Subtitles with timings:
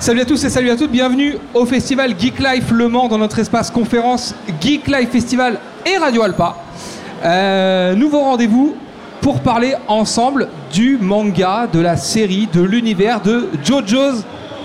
[0.00, 3.18] Salut à tous et salut à toutes, bienvenue au festival Geek Life Le Mans dans
[3.18, 6.56] notre espace conférence Geek Life Festival et Radio Alpa.
[7.22, 8.76] Euh, nouveau rendez-vous
[9.20, 14.24] pour parler ensemble du manga, de la série, de l'univers de JoJo's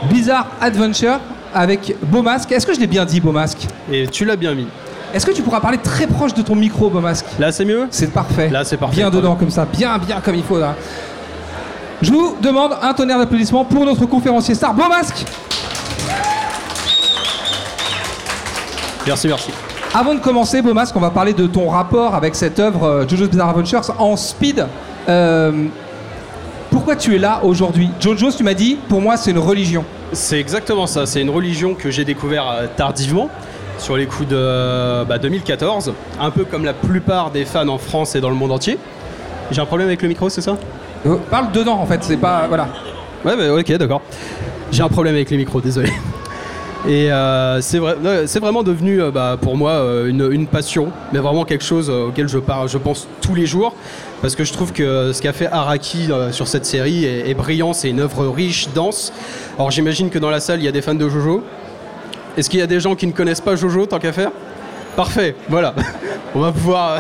[0.10, 1.20] Bizarre Adventure
[1.54, 2.54] avec Beaumasque.
[2.54, 3.68] Est-ce que je l'ai bien dit, Beaumasque?
[3.92, 4.68] Et tu l'as bien mis.
[5.14, 7.26] Est-ce que tu pourras parler très proche de ton micro, Beaumasque?
[7.40, 7.88] Là, c'est mieux?
[7.90, 8.48] C'est parfait.
[8.50, 8.96] Là, c'est parfait.
[8.96, 10.60] Bien dedans, comme ça, bien, bien comme il faut.
[10.60, 10.76] là.
[12.02, 15.26] Je vous demande un tonnerre d'applaudissements pour notre conférencier star, Beaumasque.
[19.08, 19.52] Merci, merci.
[19.94, 23.30] Avant de commencer, Beaumasque, on va parler de ton rapport avec cette œuvre euh, JoJo's
[23.30, 24.66] Bizarre Adventures en speed.
[25.08, 25.68] Euh,
[26.70, 27.90] pourquoi tu es là aujourd'hui?
[28.02, 29.86] JoJo's, tu m'as dit, pour moi, c'est une religion.
[30.12, 31.06] C'est exactement ça.
[31.06, 33.30] C'est une religion que j'ai découvert euh, tardivement,
[33.78, 38.16] sur les coups de bah, 2014, un peu comme la plupart des fans en France
[38.16, 38.78] et dans le monde entier.
[39.52, 40.58] J'ai un problème avec le micro, c'est ça?
[41.06, 42.46] Euh, parle dedans, en fait, c'est pas.
[42.48, 42.68] Voilà.
[43.24, 44.02] Ouais, bah, ok, d'accord.
[44.72, 45.92] J'ai un problème avec les micros, désolé.
[46.88, 51.90] Et euh, c'est vraiment devenu euh, bah, pour moi une, passion, mais vraiment quelque chose
[51.90, 53.74] auquel je, pense tous les jours,
[54.22, 57.74] parce que je trouve que ce qu'a fait Araki sur cette série est, est brillant,
[57.74, 59.12] c'est une œuvre riche, dense.
[59.58, 61.44] Alors j'imagine que dans la salle il y a des fans de Jojo.
[62.38, 64.30] Est-ce qu'il y a des gens qui ne connaissent pas Jojo tant qu'à faire?
[64.96, 65.74] Parfait, voilà.
[66.36, 67.00] On va pouvoir.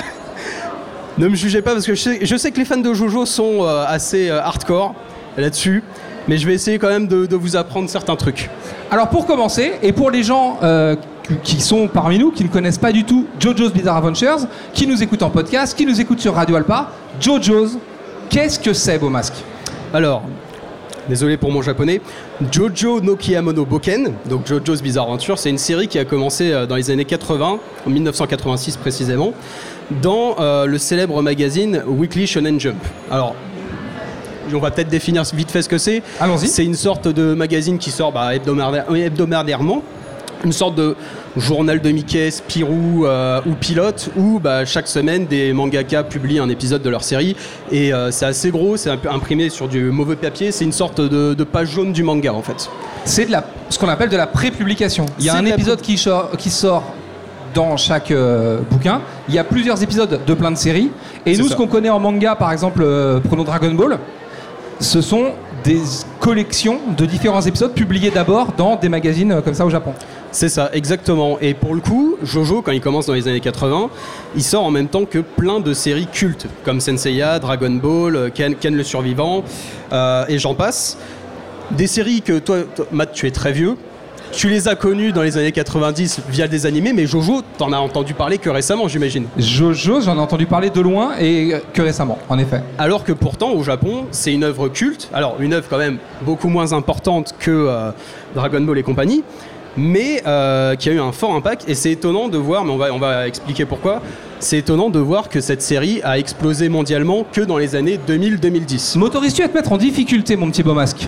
[1.18, 3.86] Ne me jugez pas parce que je sais, que les fans de Jojo sont euh,
[3.88, 4.94] assez euh, hardcore
[5.38, 5.84] là-dessus,
[6.28, 8.50] mais je vais essayer quand même de, vous apprendre certains trucs.
[8.92, 10.96] Alors, pour commencer, et pour les gens euh,
[11.44, 15.02] qui sont parmi nous, qui ne connaissent pas du tout JoJo's Bizarre Adventures, qui nous
[15.02, 17.78] écoutent en podcast, qui nous écoutent sur Radio Alpa, JoJo's,
[18.30, 19.36] qu'est-ce que c'est, Beaumasque
[19.94, 20.24] Alors,
[21.10, 22.02] désolé pour mon japonais,
[22.52, 26.66] Jojo no Kiyamono Boken, donc Jojo's Bizarre Adventure, c'est une série qui a commencé euh,
[26.66, 29.34] dans les années 80, en 1986 précisément,
[30.02, 32.78] dans euh, le célèbre magazine Weekly Shonen Jump.
[33.12, 33.36] Alors,
[34.54, 36.02] on va peut-être définir vite fait ce que c'est.
[36.20, 36.48] Allons-y.
[36.48, 39.82] C'est une sorte de magazine qui sort bah, hebdomadaire- hebdomadairement,
[40.44, 40.96] une sorte de
[41.38, 46.50] journal de Mickey, Spirou euh, ou Pilote, où bah, chaque semaine des mangaka publient un
[46.50, 47.36] épisode de leur série.
[47.72, 50.72] Et euh, c'est assez gros, c'est un peu imprimé sur du mauvais papier, c'est une
[50.72, 52.70] sorte de, de page jaune du manga en fait.
[53.04, 55.06] C'est de la, ce qu'on appelle de la pré-publication.
[55.20, 56.84] Il y a un épisode qui, sort- qui sort
[57.54, 59.02] dans chaque euh, bouquin.
[59.30, 60.90] Il y a plusieurs épisodes de plein de séries.
[61.26, 61.52] Et nous, ça.
[61.52, 63.98] ce qu'on connaît en manga, par exemple, euh, prenons Dragon Ball,
[64.80, 65.32] ce sont
[65.64, 65.80] des
[66.20, 69.94] collections de différents épisodes publiés d'abord dans des magazines euh, comme ça au Japon.
[70.36, 71.40] C'est ça, exactement.
[71.40, 73.90] Et pour le coup, Jojo, quand il commence dans les années 80,
[74.36, 78.30] il sort en même temps que plein de séries cultes, comme Senseiya, Dragon Ball, euh,
[78.30, 79.46] Ken, Ken le Survivant,
[79.94, 80.98] euh, et j'en passe.
[81.72, 83.78] Des séries que toi, toi, Matt, tu es très vieux.
[84.34, 87.78] Tu les as connues dans les années 90 via des animés, mais Jojo, t'en as
[87.78, 89.28] entendu parler que récemment, j'imagine.
[89.38, 92.62] Jojo, j'en ai entendu parler de loin et que récemment, en effet.
[92.78, 95.10] Alors que pourtant, au Japon, c'est une œuvre culte.
[95.14, 97.92] Alors, une œuvre quand même beaucoup moins importante que euh,
[98.36, 99.24] Dragon Ball et compagnie,
[99.78, 101.66] mais euh, qui a eu un fort impact.
[101.68, 104.02] Et c'est étonnant de voir, mais on va, on va expliquer pourquoi.
[104.40, 108.98] C'est étonnant de voir que cette série a explosé mondialement que dans les années 2000-2010.
[108.98, 111.08] M'autorises-tu à te mettre en difficulté, mon petit beau masque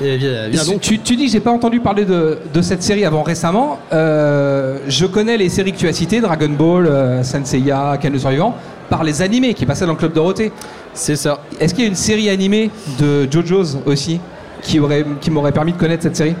[0.00, 0.80] viens- viens donc.
[0.80, 3.78] tu, tu dis que j'ai pas entendu parler de, de cette série avant récemment.
[3.92, 8.18] Euh, je connais les séries que tu as citées, Dragon Ball, euh, Senseiya, Ken le
[8.18, 8.54] Survivant,
[8.88, 10.52] par les animés qui passaient dans le Club Dorothée.
[10.94, 11.40] C'est ça.
[11.60, 12.70] Est-ce qu'il y a une série animée
[13.00, 14.20] de JoJo's aussi
[14.62, 16.34] qui, aurait, qui m'aurait permis de connaître cette série?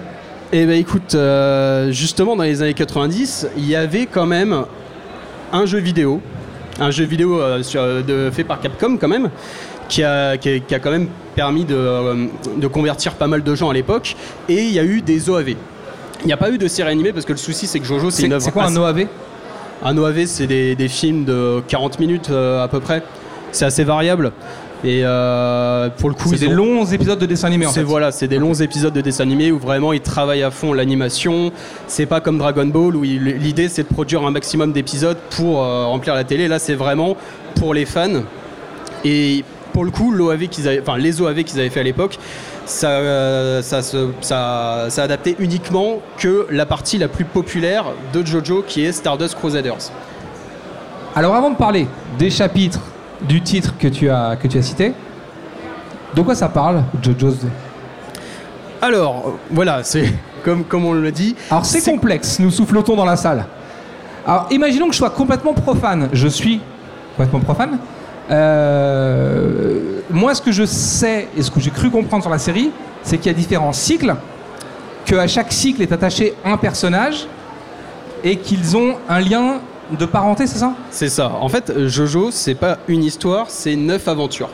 [0.52, 4.64] Eh ben écoute, euh, justement dans les années 90, il y avait quand même
[5.52, 6.22] un jeu vidéo,
[6.80, 9.28] un jeu vidéo euh, sur- de- fait par Capcom quand même,
[9.90, 12.26] qui a, qui a- qui a quand même permis de, euh,
[12.56, 14.16] de convertir pas mal de gens à l'époque.
[14.48, 15.50] Et il y a eu des OAV.
[16.22, 18.10] Il n'y a pas eu de série animée parce que le souci c'est que Jojo
[18.10, 18.42] c'est une œuvre.
[18.42, 19.06] c'est quoi un OAV
[19.84, 23.02] un OAV c'est des, des films de 40 minutes euh, à peu près.
[23.52, 24.32] C'est assez variable.
[24.84, 27.80] Et euh, pour le coup, C'est des ont- longs épisodes de dessins animés en c'est
[27.80, 27.84] fait.
[27.86, 31.50] voilà, c'est des longs épisodes de dessins animés où vraiment ils travaillent à fond l'animation.
[31.88, 35.86] C'est pas comme Dragon Ball où l'idée c'est de produire un maximum d'épisodes pour euh,
[35.86, 36.46] remplir la télé.
[36.46, 37.16] Là, c'est vraiment
[37.56, 38.22] pour les fans.
[39.04, 42.16] Et pour le coup, l'OAV qu'ils avaient, enfin les OAV qu'ils avaient fait à l'époque,
[42.64, 48.24] ça, euh, ça, se- ça, ça adaptait uniquement que la partie la plus populaire de
[48.24, 49.90] JoJo qui est Stardust Crusaders.
[51.16, 51.86] Alors avant de parler
[52.18, 52.80] des chapitres
[53.22, 54.92] du titre que tu as, que tu as cité,
[56.14, 57.46] de quoi ça parle, JoJo's?
[58.80, 60.12] Alors, voilà, c'est
[60.44, 61.34] comme, comme on le dit.
[61.50, 63.44] Alors c'est complexe, nous soufflotons dans la salle.
[64.26, 66.08] Alors imaginons que je sois complètement profane.
[66.12, 66.60] Je suis
[67.16, 67.78] complètement profane.
[68.30, 72.70] Euh, moi ce que je sais et ce que j'ai cru comprendre sur la série,
[73.02, 74.14] c'est qu'il y a différents cycles,
[75.04, 77.26] qu'à chaque cycle est attaché un personnage
[78.22, 79.60] et qu'ils ont un lien
[79.96, 80.74] de parenté, c'est ça?
[80.90, 81.32] C'est ça.
[81.40, 84.50] En fait, Jojo, c'est pas une histoire, c'est neuf aventures.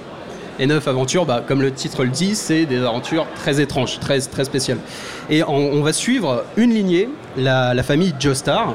[0.58, 4.20] Et neuf aventures, bah, comme le titre le dit, c'est des aventures très étranges, très,
[4.20, 4.78] très spéciales.
[5.28, 8.75] Et on, va suivre une lignée, la, la famille Joestar,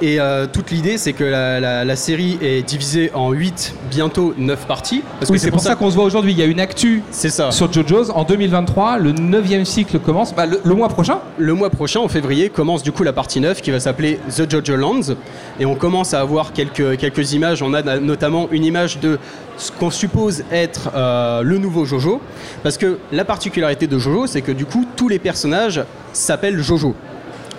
[0.00, 4.34] et euh, toute l'idée, c'est que la, la- la série est divisée en 8, bientôt
[4.38, 5.02] 9 parties.
[5.18, 6.32] Parce Oui, que c'est pour ça qu'on se voit aujourd'hui.
[6.32, 7.50] Il y a une actu ça.
[7.50, 8.98] sur JoJo's en 2023.
[8.98, 11.18] Le 9 cycle commence bah, le, le mois prochain.
[11.38, 14.50] Le mois prochain, en février, commence du coup la partie 9 qui va s'appeler The
[14.50, 15.14] Jojo Lands.
[15.60, 17.62] Et on commence à avoir quelques, quelques images.
[17.62, 19.18] On a notamment une image de
[19.56, 22.20] ce qu'on suppose être euh, le nouveau Jojo.
[22.62, 26.94] Parce que la particularité de Jojo, c'est que du coup, tous les personnages s'appellent Jojo.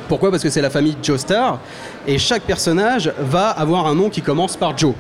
[0.08, 0.32] Pourquoi?
[0.32, 1.60] Parce que c'est la famille Joestar
[2.10, 4.96] et chaque personnage va avoir un nom qui commence par Joe.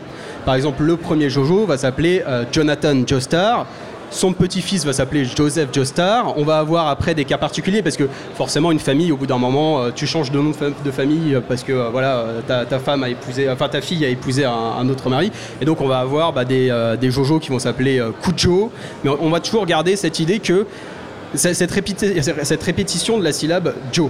[0.45, 3.65] Par exemple, le premier Jojo va s'appeler euh, Jonathan Joestar.
[4.11, 6.37] Son petit-fils va s'appeler Joseph Joestar.
[6.37, 9.39] On va avoir après des cas particuliers parce que forcément une famille, au bout d'un
[9.39, 12.79] moment, euh, tu changes de nom de, fam- de famille euh, parce que voilà, ta,
[12.79, 13.47] femme a épousé,
[13.81, 15.31] fille a épousé un, autre mari.
[15.61, 16.71] Et donc on va avoir bah, des,
[17.09, 18.71] Jojo qui vont s'appeler Kujo.
[19.03, 20.67] Mais on va toujours garder cette idée que
[21.33, 21.71] cette
[22.63, 24.09] répétition de la syllabe Joe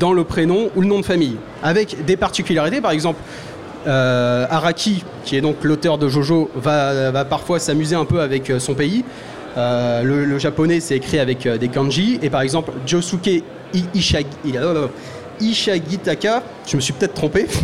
[0.00, 2.80] dans le prénom ou le nom de famille, avec des particularités.
[2.80, 3.20] Par exemple,
[3.86, 8.58] euh, Araki, qui est donc l'auteur de Jojo, va, parfois s'amuser un peu avec euh,
[8.58, 9.04] son pays.
[9.56, 12.18] Euh, le, japonais, c'est écrit avec des kanji.
[12.22, 13.44] Et par exemple, Josuke
[15.40, 17.46] Ishagitaka, je me suis peut-être trompé.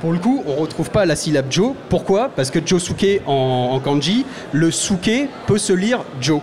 [0.00, 1.74] Pour le coup, on retrouve pas la syllabe Jo.
[1.88, 2.30] Pourquoi?
[2.34, 6.40] Parce que Josuke en kanji, le suke peut se lire Jo.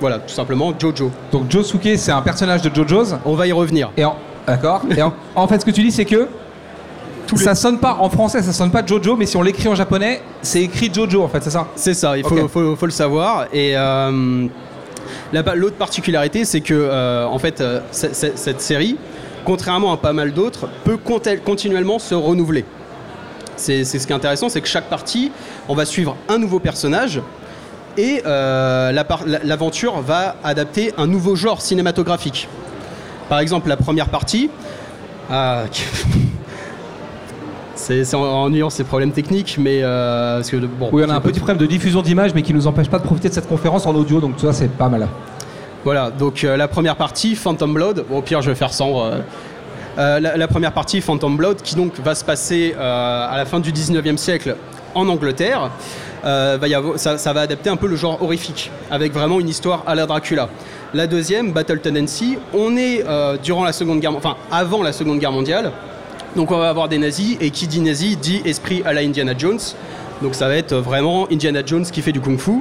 [0.00, 1.10] Voilà, tout simplement Jojo.
[1.30, 3.16] Donc Josuke, c'est un personnage de JoJo's.
[3.24, 3.90] On va y revenir.
[3.96, 4.16] Et en...
[4.46, 4.82] D'accord.
[4.96, 5.12] Et en...
[5.34, 6.26] en fait, ce que tu dis, c'est que
[7.36, 10.20] ça sonne pas en français, ça sonne pas Jojo, mais si on l'écrit en japonais,
[10.42, 11.68] c'est écrit Jojo en fait, c'est ça?
[11.76, 13.46] C'est ça, il faut, faut- faut le savoir.
[13.52, 14.48] Et euh,
[15.54, 18.96] l'autre particularité, c'est que euh, en fait, euh, cette série,
[19.44, 20.98] contrairement à pas mal d'autres, peut
[21.44, 22.64] continuellement se renouveler.
[23.56, 25.30] C'est c'est ce qui est intéressant, c'est que chaque partie,
[25.68, 27.20] on va suivre un nouveau personnage.
[27.98, 29.04] Et euh, la-
[29.44, 32.48] l'aventure va adapter un nouveau genre cinématographique.
[33.28, 34.50] Par exemple, la première partie.
[35.30, 35.64] ah,
[37.74, 40.90] c'est c'est ennuyant ces problèmes techniques, mais euh, parce que bon.
[40.92, 43.04] Oui, on a un petit problème de diffusion d'images, mais qui nous empêche pas de
[43.04, 45.08] profiter de cette conférence en audio, donc ça, c'est pas mal.
[45.84, 49.06] Voilà, donc euh, la première partie, Phantom Blood, au pire je vais faire sans.
[49.06, 53.44] euh, la, la première partie, Phantom Blood, qui donc va se passer euh, à la
[53.46, 54.56] fin du 19e siècle
[54.94, 55.70] en Angleterre,
[56.24, 56.58] euh,
[56.96, 60.48] ça va adapter un peu le genre horrifique, avec vraiment une histoire à la Dracula.
[60.92, 65.18] La deuxième, Battle Tendency, on est euh, durant la Seconde Guerre, enfin avant la Seconde
[65.18, 65.72] Guerre mondiale,
[66.36, 69.34] donc on va avoir des nazis, et qui dit nazi dit esprit à la Indiana
[69.36, 69.60] Jones,
[70.22, 72.60] donc ça va être vraiment Indiana Jones qui fait du kung-fu.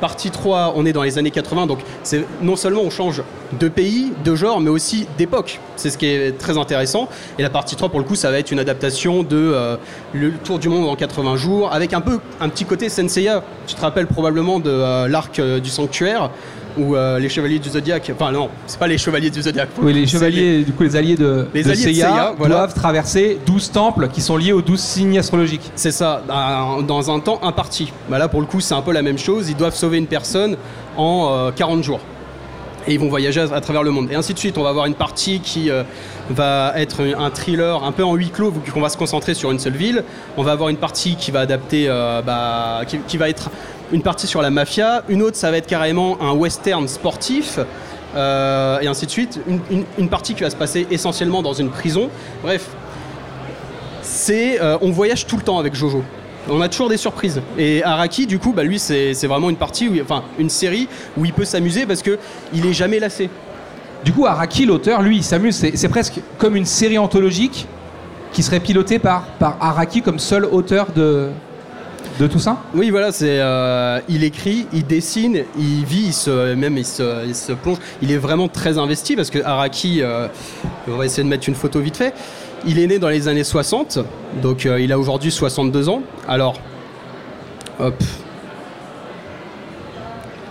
[0.00, 3.22] Partie 3, on est dans les années 80, donc c'est non seulement on change
[3.58, 5.60] de pays, de genre, mais aussi d'époque.
[5.76, 7.08] C'est ce qui est très intéressant.
[7.38, 9.76] Et la partie 3, pour le coup, ça va être une adaptation de euh,
[10.12, 13.42] Le Tour du Monde en 80 jours, avec un peu un petit côté Senseiya.
[13.66, 16.30] Tu te rappelles probablement de euh, l'arc euh, du sanctuaire,
[16.76, 18.10] ou euh, les Chevaliers du Zodiaque.
[18.14, 19.70] Enfin non, c'est pas les Chevaliers du Zodiaque.
[19.80, 22.56] Oui, les chevaliers, du coup, les alliés de, Les de alliés de Seiya, Seiya, voilà.
[22.56, 25.70] doivent traverser 12 temples qui sont liés aux 12 signes astrologiques.
[25.74, 27.92] C'est ça, dans dans un temps imparti.
[28.08, 29.48] Bah là, pour le coup, c'est un peu la même chose.
[29.48, 30.56] Ils doivent sauver une personne
[30.96, 32.00] en euh, 40 jours.
[32.86, 34.10] Et ils vont voyager à, à travers le monde.
[34.10, 34.56] Et ainsi de suite.
[34.58, 35.82] On va avoir une partie qui euh,
[36.30, 39.50] va être un thriller un peu en huis clos, vu qu'on va se concentrer sur
[39.50, 40.04] une seule ville.
[40.36, 43.50] On va avoir une partie qui va adapter, euh, bah, qui, qui va être
[43.92, 45.02] une partie sur la mafia.
[45.08, 47.58] Une autre, ça va être carrément un western sportif.
[48.16, 49.40] euh, et ainsi de suite.
[49.98, 52.08] Une, partie qui va se passer essentiellement dans une prison.
[52.42, 52.66] Bref,
[54.02, 56.02] c'est euh, on voyage tout le temps avec Jojo.
[56.50, 57.42] On a toujours des surprises.
[57.58, 61.34] Et Araki, du coup, bah, lui, c'est vraiment une partie, enfin, une série où il
[61.34, 62.18] peut s'amuser parce que
[62.54, 63.28] il est jamais lassé.
[64.04, 65.56] Du coup, Araki, l'auteur, lui, il s'amuse.
[65.74, 67.66] C'est presque comme une série anthologique
[68.32, 69.26] qui serait pilotée par
[69.60, 71.28] Araki comme seul auteur de,
[72.18, 72.58] de tout ça?
[72.74, 76.14] Oui, voilà, c'est, euh, il écrit, il dessine, il vit,
[76.56, 77.78] même il se, il plonge.
[78.02, 80.28] Il est vraiment très investi parce que Araki, euh,
[80.88, 82.14] on va essayer de mettre une photo vite fait.
[82.66, 84.00] Il est né dans les années 60,
[84.42, 86.02] donc euh, il a aujourd'hui 62 ans.
[86.26, 86.60] Alors,
[87.78, 87.94] hop,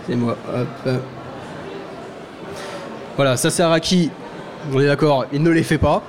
[0.08, 0.36] c'est moi.
[3.16, 4.10] Voilà, ça c'est Araki.
[4.72, 6.02] On est d'accord, il ne les fait pas.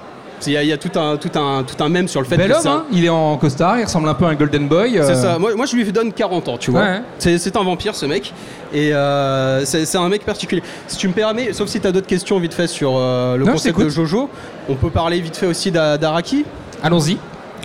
[0.48, 2.28] Il y a, il y a tout, un, tout, un, tout un mème sur le
[2.28, 4.26] fait Bel que homme, c'est un- hein il est en costard, il ressemble un peu
[4.26, 4.98] à un Golden Boy.
[4.98, 5.38] euh, c'est ça.
[5.38, 6.82] Moi, moi, je lui donne 40 ans, tu vois.
[6.82, 7.02] Ouais.
[7.20, 8.34] C'est, un vampire, ce mec.
[8.74, 10.64] Et euh, c'est, un mec particulier.
[10.88, 13.46] Si tu me permets, sauf si tu as d'autres questions vite fait sur euh, le
[13.46, 14.30] Non, concept de Jojo,
[14.70, 16.46] on peut parler vite fait aussi d'A- d'Araki.
[16.82, 17.18] Allons-y.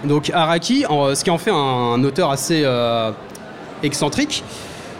[0.04, 3.10] Donc Araki, en- ce qui en fait un, un auteur assez euh,
[3.82, 4.42] excentrique,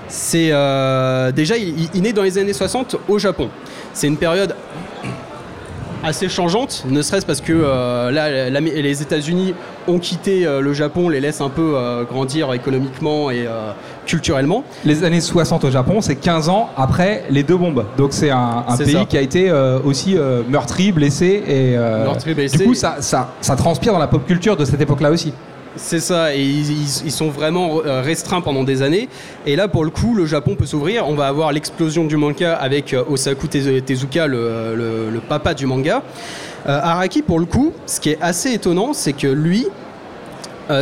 [0.08, 3.48] c'est euh, déjà il, il- il naît dans les années 60 au Japon.
[3.92, 4.54] C'est une période
[6.04, 9.54] assez changeante, ne serait-ce parce que euh, là, la- les États-Unis
[9.88, 13.46] ont quitté euh, le Japon, les laissent un peu euh, grandir économiquement et
[14.06, 14.64] culturellement.
[14.84, 17.84] Les années 60 au Japon, c'est 15 ans après les deux bombes.
[17.96, 19.04] Donc c'est un, un C'est pays ça.
[19.06, 19.50] qui a été
[19.84, 20.16] aussi
[20.48, 22.58] meurtri, blessé et Meurtri, blessé.
[22.58, 25.32] du coup ça, ça, ça transpire dans la pop culture de cette époque-là aussi.
[25.76, 29.08] C'est ça, et ils, sont vraiment euh, restreints pendant des années.
[29.44, 31.08] Et là, pour le coup, le Japon peut s'ouvrir.
[31.08, 36.02] On va avoir l'explosion du manga avec euh, Osaku Tezu- Tezuka, le, papa du manga.
[36.68, 39.66] Euh, Araki, pour le coup, ce qui est assez étonnant, c'est que lui,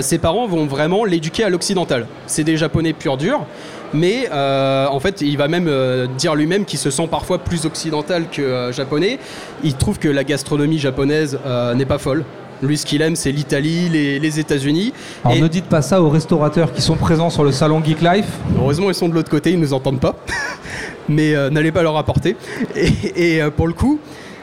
[0.01, 2.07] ses parents vont vraiment l'éduquer à l'occidental.
[2.29, 3.45] C'est des japonais pur dur.
[3.93, 5.69] Mais en fait, il va même
[6.17, 9.19] dire lui-même qu'il se sent parfois plus occidental que japonais.
[9.65, 11.37] Il trouve que la gastronomie japonaise
[11.75, 12.25] n'est pas folle.
[12.63, 14.93] Lui, ce qu'il aime, c'est l'Italie, les, les États-Unis.
[15.25, 18.01] Alors Et- ne dites pas ça aux restaurateurs qui sont présents sur le salon Geek
[18.03, 18.27] Life.
[18.57, 20.15] Heureusement, ils sont de l'autre côté, ils nous entendent pas.
[21.09, 22.37] Mais euh, n'allez pas leur apporter.
[22.77, 23.99] Et, et, euh, pour le coup,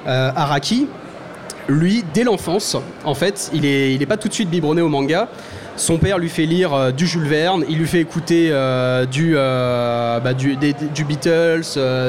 [0.06, 0.88] euh, Araki,
[1.70, 4.90] lui, dès l'enfance, en fait, il est, il est pas tout de suite biberonné au
[4.90, 5.30] manga.
[5.78, 9.36] Son père lui fait lire euh, du Jules Verne, il lui fait écouter euh, du,
[9.38, 11.62] euh, bah, du, des- du Beatles,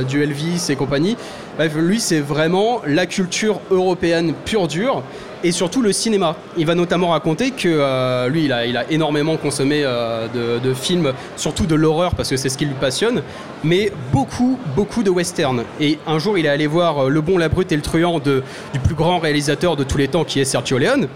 [0.08, 1.16] du Elvis et compagnie.
[1.56, 5.04] Bref, lui, c'est vraiment la culture européenne pure dure
[5.42, 6.36] et surtout le cinéma.
[6.56, 10.58] Il va notamment raconter que euh, lui, il a, il a énormément consommé euh, de,
[10.58, 13.22] de films, surtout de l'horreur parce que c'est ce qui lui passionne,
[13.64, 15.62] mais beaucoup, beaucoup de western.
[15.80, 18.18] Et un jour, il est allé voir euh, Le Bon, la Brute et le Truand
[18.18, 18.42] de-
[18.72, 21.08] du plus grand réalisateur de tous les temps qui est Sergio Leone.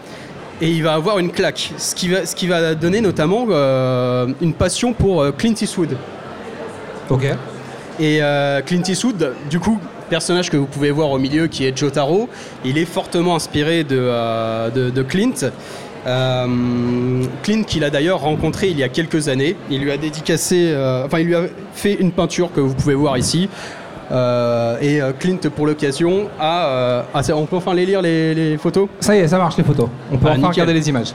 [0.61, 4.27] Et il va avoir une claque, ce qui va, ce qui va donner notamment euh,
[4.41, 5.97] une passion pour Clint Eastwood.
[7.11, 7.27] Ok.
[8.01, 8.21] Et
[8.67, 9.79] Clint Eastwood, du coup,
[10.15, 12.29] personnage que vous pouvez voir au milieu qui est Jotaro,
[12.65, 15.41] il est fortement inspiré de, euh, de, de Clint.
[16.07, 16.47] Euh,
[17.43, 19.57] Clint qu'il a d'ailleurs rencontré il y a quelques années.
[19.71, 21.43] Il lui a dédicacé, euh, enfin il lui a
[21.75, 23.49] fait une peinture que vous pouvez voir ici.
[24.13, 27.05] Euh, et Clint pour l'occasion a...
[27.35, 28.87] on peut enfin les lire les, les photos?
[29.01, 29.89] Ça y est, ça marche les photos.
[30.13, 30.51] On peut Ah, enfin nickel.
[30.53, 31.13] regarder les images.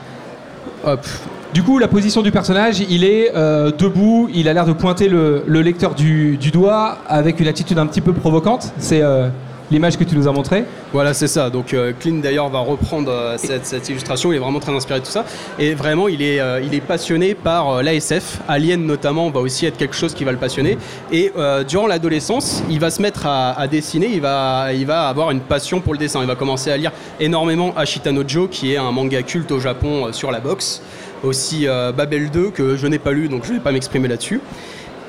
[0.84, 1.06] Hop.
[1.51, 5.10] Du coup, la position du personnage, il est euh, debout, il a l'air de pointer
[5.10, 8.72] le, le lecteur du, du doigt avec une attitude un petit peu provocante.
[8.77, 9.29] C'est euh,
[9.72, 10.65] l'image que tu nous as montrée.
[10.94, 11.50] Voilà, c'est ça.
[11.50, 14.32] Donc euh, Clint d'ailleurs va reprendre euh, cette, cette illustration.
[14.32, 15.25] Il est vraiment très inspiré de tout ça.
[15.58, 18.38] Et vraiment, il est, il est passionné par l'ASF.
[18.48, 20.77] Alien notamment va aussi être quelque chose qui va le passionner.
[21.12, 21.34] Et
[21.68, 24.08] durant l'adolescence, il va se mettre à, à dessiner.
[24.13, 26.22] Il va, il va avoir une passion pour le dessin.
[26.22, 30.13] Il va commencer à lire énormément Ashitano Joe, qui est un manga culte au Japon
[30.13, 30.84] sur la boxe.
[31.24, 34.08] Aussi euh, Babel 2, que je n'ai pas lu, donc je ne vais pas m'exprimer
[34.08, 34.40] là-dessus.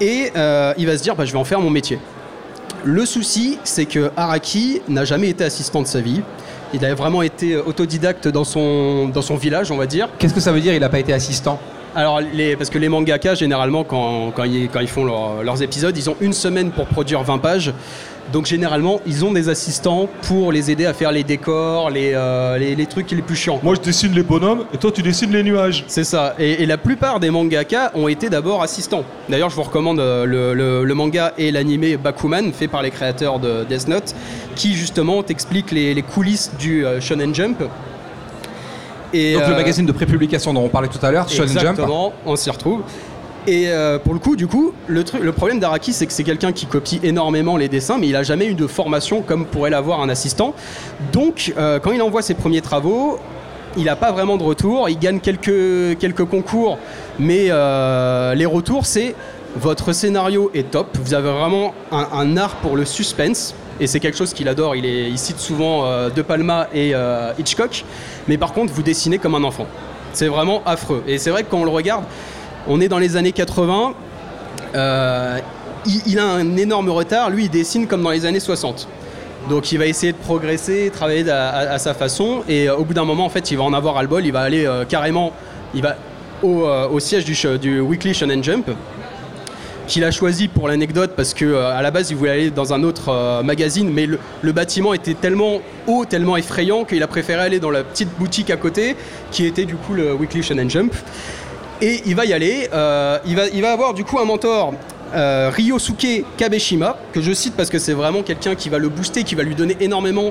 [0.00, 1.98] Et euh, il va se dire, bah, je vais en faire mon métier.
[2.84, 6.22] Le souci, c'est que Araki n'a jamais été assistant de sa vie.
[6.72, 10.08] Il a vraiment été autodidacte dans son, dans son village, on va dire.
[10.18, 11.60] Qu'est-ce que ça veut dire Il n'a pas été assistant?
[11.94, 15.60] Alors, les, parce que les mangaka, généralement, quand, quand, ils, quand ils font leur- leurs
[15.62, 17.72] épisodes, ils ont une semaine pour produire 20 pages.
[18.32, 22.58] Donc, généralement, ils ont des assistants pour les aider à faire les décors, les, euh,
[22.58, 23.58] les, les trucs les plus chiants.
[23.62, 25.84] Moi, je dessine les bonhommes et toi, tu dessines les nuages.
[25.88, 26.34] C'est ça.
[26.38, 29.04] Et, et la plupart des mangaka ont été d'abord assistants.
[29.28, 32.90] D'ailleurs, je vous recommande euh, le, le- le manga et l'animé Bakuman, fait par les
[32.90, 34.14] créateurs de Death Note,
[34.54, 37.62] qui justement t'explique les, les coulisses du euh, Shonen Jump.
[39.12, 41.58] Et, Donc, le magazine de prépublication dont on parlait tout à l'heure, Shonen Jump.
[41.70, 42.82] Exactement, on s'y retrouve.
[43.46, 46.24] Et euh, pour le coup, du coup, le, truc, le problème d'Araki, c'est que c'est
[46.24, 49.70] quelqu'un qui copie énormément les dessins, mais il n'a jamais eu de formation comme pourrait
[49.70, 50.54] l'avoir un assistant.
[51.12, 53.18] Donc, euh, quand il envoie ses premiers travaux,
[53.76, 54.88] il n'a pas vraiment de retour.
[54.88, 56.78] Il gagne quelques, quelques concours,
[57.18, 59.14] mais euh, les retours, c'est
[59.56, 60.96] votre scénario est top.
[61.02, 63.54] Vous avez vraiment un, art pour le suspense.
[63.80, 64.76] Et c'est quelque chose qu'il adore.
[64.76, 66.92] Il, cite souvent De Palma et
[67.36, 67.84] Hitchcock.
[68.28, 69.66] Mais par contre, vous dessinez comme un enfant.
[70.12, 71.02] C'est vraiment affreux.
[71.08, 72.04] Et c'est vrai que quand on le regarde,
[72.68, 73.94] on est dans les années 80.
[74.74, 75.38] euh,
[76.06, 77.30] il, a un énorme retard.
[77.30, 78.88] Lui, il dessine comme dans les années 60.
[79.48, 82.42] Donc il va essayer de progresser, travailler à, sa façon.
[82.48, 84.24] Et euh, au bout d'un moment, en fait, il va en avoir à le bol.
[84.24, 85.32] Il va aller euh, carrément
[86.42, 88.70] au, siège du, Weekly Shonen Jump
[89.86, 92.84] qu'il a choisi pour l'anecdote parce que à la base il voulait aller dans un
[92.84, 97.58] autre magazine mais le, le bâtiment était tellement haut, tellement effrayant qu'il a préféré aller
[97.58, 98.94] dans la petite boutique à côté
[99.32, 100.94] qui était du coup le Weekly Shonen Jump
[101.82, 104.74] et il va y aller, euh, il, va, avoir du coup un mentor
[105.14, 109.24] euh, Ryosuke Kabeshima que je cite parce que c'est vraiment quelqu'un qui va le booster,
[109.24, 110.30] qui va lui donner énormément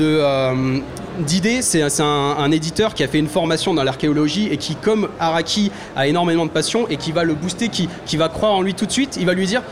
[0.00, 0.78] euh,
[1.20, 1.60] d'idées.
[1.62, 6.06] C'est, un, éditeur qui a fait une formation dans l'archéologie et qui, comme Araki, a
[6.06, 8.92] énormément de passion et qui va le booster, qui, va croire en lui tout de
[8.92, 9.18] suite.
[9.20, 9.62] Il va lui dire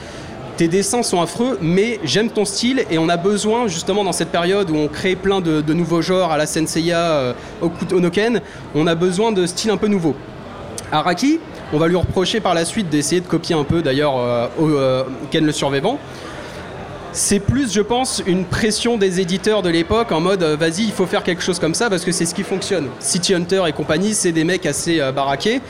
[0.58, 4.30] tes dessins sont affreux, mais j'aime ton style et on a besoin justement dans cette
[4.30, 8.40] période où on crée plein de, nouveaux genres à la Senseiya, au Onoken,
[8.74, 10.14] on a besoin de styles un peu nouveaux.
[10.92, 11.40] Araki,
[11.72, 15.04] on va lui reprocher par la suite d'essayer de copier un peu d'ailleurs euh, euh,
[15.30, 15.98] Ken le Survivant.
[17.12, 20.92] c'est plus, je pense, une pression des éditeurs de l'époque en mode euh, vas-y, il
[20.92, 22.88] faut faire quelque chose comme ça parce que c'est ce qui fonctionne.
[23.00, 25.60] City Hunter et compagnie, c'est des mecs assez baraqués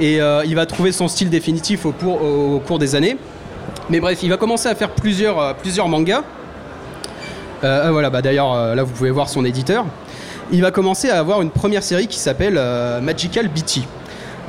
[0.00, 3.16] et il va trouver son style définitif au, cours des années.
[3.90, 6.22] Mais bref, il va commencer à faire plusieurs, mangas.
[7.62, 9.86] Ah, voilà, bah d'ailleurs, là vous pouvez voir son éditeur.
[10.52, 12.60] Il va commencer à avoir une première série qui s'appelle
[13.02, 13.82] Magical BT.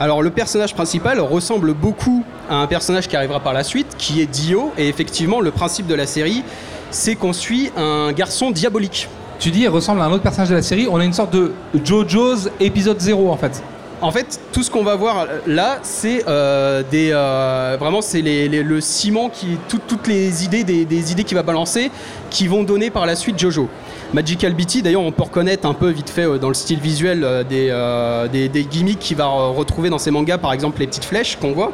[0.01, 4.21] Alors le personnage principal ressemble beaucoup à un personnage qui arrivera par la suite, qui
[4.21, 6.41] est Dio, et effectivement le principe de la série,
[6.89, 9.09] c'est qu'on suit un garçon diabolique.
[9.39, 10.87] Tu dis, il ressemble à un autre personnage de la série.
[10.89, 11.51] On a une sorte de
[11.83, 13.61] JoJo's épisode 0 en fait.
[14.01, 18.47] En fait, tout ce qu'on va voir là, c'est euh, des euh, vraiment c'est les-
[18.47, 21.91] les- le ciment qui tout- toutes les idées des, des idées qu'il va balancer,
[22.29, 23.67] qui vont donner par la suite Jojo.
[24.13, 27.23] Magical BT, d'ailleurs, on peut reconnaître un peu vite fait euh, dans le style visuel
[27.23, 30.87] euh, des, euh, des, des gimmicks qu'il va retrouver dans ses mangas, par exemple les
[30.87, 31.71] petites flèches qu'on voit.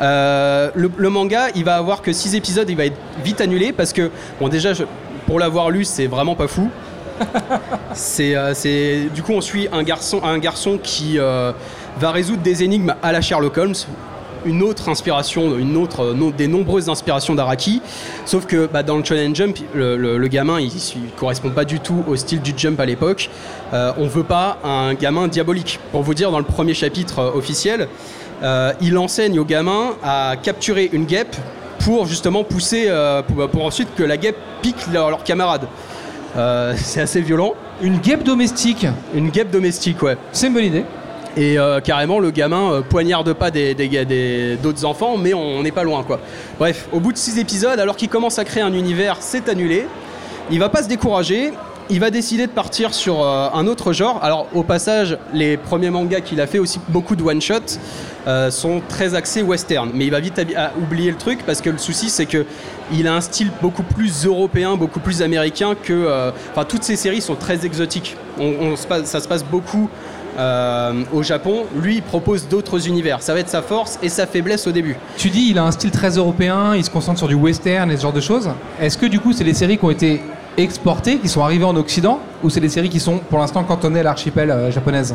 [0.00, 3.72] Euh, le, le manga, il va avoir que 6 épisodes, il va être vite annulé
[3.72, 4.84] parce que, bon, déjà, je-
[5.26, 6.70] pour l'avoir lu, c'est vraiment pas fou.
[7.94, 8.52] C'est, euh,
[9.14, 11.52] du coup, on suit un garçon, un garçon qui euh,
[11.98, 13.74] va résoudre des énigmes à la Sherlock Holmes.
[14.46, 17.82] Une autre inspiration, une autre, euh, no- des nombreuses inspirations d'Araki.
[18.24, 21.64] Sauf que bah, dans le Shonen Jump, le, le- le gamin, il, il correspond pas
[21.64, 23.28] du tout au style du Jump à l'époque.
[23.74, 25.80] Euh, on veut pas un gamin diabolique.
[25.92, 27.88] Pour vous dire, dans le premier chapitre euh, officiel,
[28.82, 31.34] il enseigne aux gamins à capturer une guêpe
[31.78, 32.90] pour justement pousser,
[33.28, 35.66] pour, pour ensuite que la guêpe pique leurs camarades.
[36.76, 37.54] C'est assez violent.
[37.80, 40.18] Une guêpe domestique, Une guêpe domestique, ouais.
[40.32, 40.84] c'est une bonne idée.
[41.36, 45.62] Et euh, carrément, le gamin euh, poignarde pas des, ga- des- d'autres enfants, mais on
[45.62, 46.18] n'est pas loin, quoi.
[46.58, 49.86] Bref, au bout de six épisodes, alors qu'il commence à créer un univers, c'est annulé.
[50.50, 51.52] Il va pas se décourager.
[51.88, 54.18] Il va décider de partir sur euh, un autre genre.
[54.24, 57.78] Alors, au passage, les premiers mangas qu'il a fait, aussi beaucoup de one-shot,
[58.50, 59.90] sont très axés western.
[59.94, 60.40] Mais il va vite
[60.82, 62.44] oublier le truc parce que le souci, c'est que
[62.92, 66.32] il a un style beaucoup plus européen, beaucoup plus américain que.
[66.50, 68.16] Enfin, toutes ces séries sont très exotiques.
[68.40, 69.88] On, on ça se passe beaucoup
[70.38, 71.64] euh, au Japon.
[71.80, 73.22] Lui, il propose d'autres univers.
[73.22, 74.96] Ça va être sa force et sa faiblesse au début.
[75.16, 77.96] Tu dis, il a un style très européen, il se concentre sur du western et
[77.96, 78.50] ce genre de choses.
[78.80, 80.20] Est-ce que du coup, c'est des séries qui ont été
[80.56, 84.00] exportées, qui sont arrivées en Occident, ou c'est des séries qui sont pour l'instant cantonnées
[84.00, 85.14] à l'archipel euh, japonaise?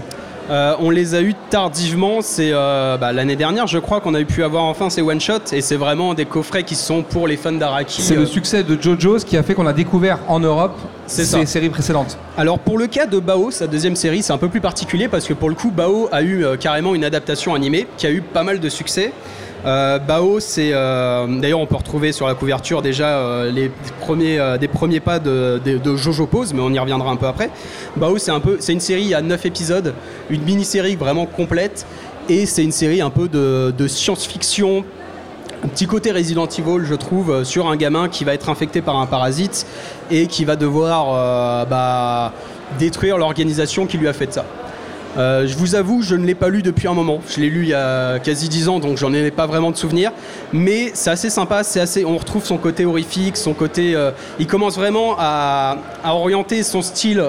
[0.49, 2.21] Euh, on les a eu tardivement.
[2.21, 5.33] C'est euh, bah, l'année dernière, je crois, qu'on a pu avoir enfin ces one shot
[5.53, 8.01] et c'est vraiment des coffrets qui sont pour les fans d'Araki.
[8.01, 10.77] C'est Euh, le succès de JoJo's qui a fait qu'on a découvert en Europe
[11.07, 11.45] ces ça.
[11.45, 12.17] séries précédentes.
[12.37, 15.25] Alors pour le cas de Bao, sa deuxième série, c'est un peu plus particulier parce
[15.27, 18.21] que pour le coup, Bao a eu euh, carrément une adaptation animée qui a eu
[18.21, 19.13] pas mal de succès.
[19.65, 24.57] Euh, Bao, c'est euh, d'ailleurs on peut retrouver sur la couverture déjà euh, les premiers
[24.59, 25.61] des premiers pas de,
[25.95, 27.49] Jojo Pose, mais on y reviendra un peu après.
[27.95, 29.93] Bao, c'est un peu, c'est une série à 9 épisodes,
[30.29, 31.85] une mini-série vraiment complète,
[32.29, 34.83] et c'est une série un peu de, de science-fiction
[35.63, 38.97] un petit côté Resident Evil, je trouve, sur un gamin qui va être infecté par
[38.97, 39.67] un parasite
[40.09, 42.33] et qui va devoir bah,
[42.79, 44.43] détruire l'organisation qui lui a fait ça.
[45.17, 47.19] Euh, je vous avoue, je ne l'ai pas lu depuis un moment.
[47.27, 49.75] Je l'ai lu il y a quasi 10 ans, donc j'en ai pas vraiment de
[49.75, 50.11] souvenirs.
[50.53, 52.05] Mais c'est assez sympa, c'est assez.
[52.05, 53.95] On retrouve son côté horrifique, son côté.
[53.95, 57.23] euh, il commence vraiment à, orienter son style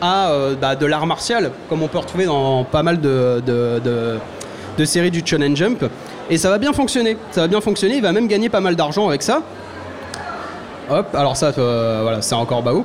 [0.00, 3.40] à euh, bah, de l'art martial, comme on peut retrouver dans pas mal de,
[4.84, 5.84] séries du Shonen Jump.
[6.30, 7.16] Et ça va bien fonctionner.
[7.32, 7.96] Ça va bien fonctionner.
[7.96, 9.42] Il va même gagner pas mal d'argent avec ça.
[10.88, 12.84] Hop, alors ça, voilà, c'est encore Bao.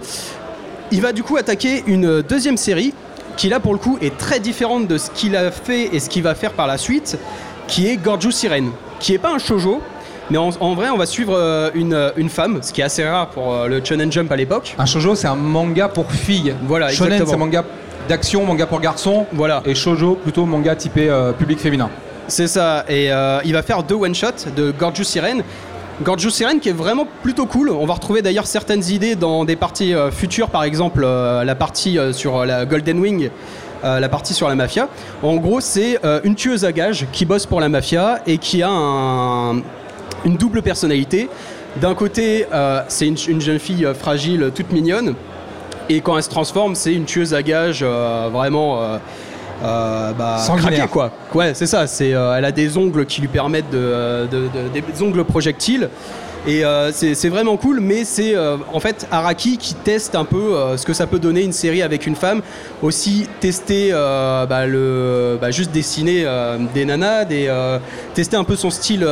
[0.92, 2.94] Il va du coup attaquer une deuxième série
[3.38, 6.10] qui là pour le coup est très différente de ce qu'il a fait et ce
[6.10, 7.18] qu'il va faire par la suite,
[7.68, 9.82] qui est Gorgeous Siren, qui est pas un shoujo,
[10.30, 13.08] mais en, en vrai on va suivre euh, une, une femme, ce qui est assez
[13.08, 14.76] rare pour euh, le Shonen Jump à l'époque.
[14.78, 16.56] Un shoujo, c'est un manga pour filles.
[16.64, 17.32] Voilà, Shonen, exactement.
[17.32, 17.64] c'est manga
[18.10, 19.26] d'action, manga pour garçons.
[19.34, 19.62] Voilà.
[19.66, 21.90] Et shoujo, plutôt manga typé euh, public féminin.
[22.28, 23.10] C'est ça, et
[23.44, 25.44] il va faire deux one-shots de Gorgeous Siren.
[26.04, 27.70] Gorgeous Siren qui est vraiment plutôt cool.
[27.70, 31.56] On va retrouver d'ailleurs certaines idées dans des parties euh, futures, par exemple euh, la
[31.56, 33.30] partie euh, sur la Golden Wing,
[33.84, 34.88] la partie sur la mafia.
[35.24, 38.70] En gros, c'est une tueuse à gages qui bosse pour la mafia et qui a
[38.70, 39.56] un-
[40.24, 41.30] une double personnalité.
[41.78, 42.46] D'un côté,
[42.90, 45.16] c'est une, une jeune fille fragile, toute mignonne,
[45.90, 49.00] et quand elle se transforme, c'est une tueuse à gages vraiment.
[49.64, 51.12] Euh, bah, craquée, quoi.
[51.34, 51.88] Ouais, c'est ça.
[51.88, 55.90] C'est, euh, elle a des ongles qui lui permettent de, de- de- des ongles projectiles.
[56.48, 60.56] Et euh, c'est vraiment cool, mais c'est euh, en fait Araki qui teste un peu
[60.56, 62.42] euh, ce que ça peut donner une série avec une femme.
[62.82, 66.26] Aussi tester, bah, le, bah, juste dessiner
[66.74, 67.48] des nanas, des,
[68.16, 69.08] tester un peu son style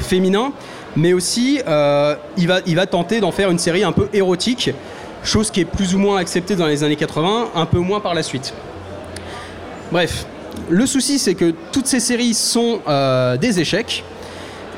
[0.00, 0.52] féminin,
[0.94, 1.60] mais aussi
[2.36, 4.70] il, va, il va tenter d'en faire une série un peu érotique,
[5.24, 8.12] chose qui est plus ou moins acceptée dans les années 80, un peu moins par
[8.12, 8.52] la suite.
[9.90, 10.26] Bref,
[10.68, 14.04] le souci c'est que toutes ces séries sont euh, des échecs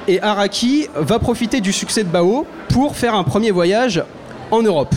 [0.07, 4.05] et Araki va profiter du succès de Bao pour faire un premier voyage
[4.51, 4.95] en Europe.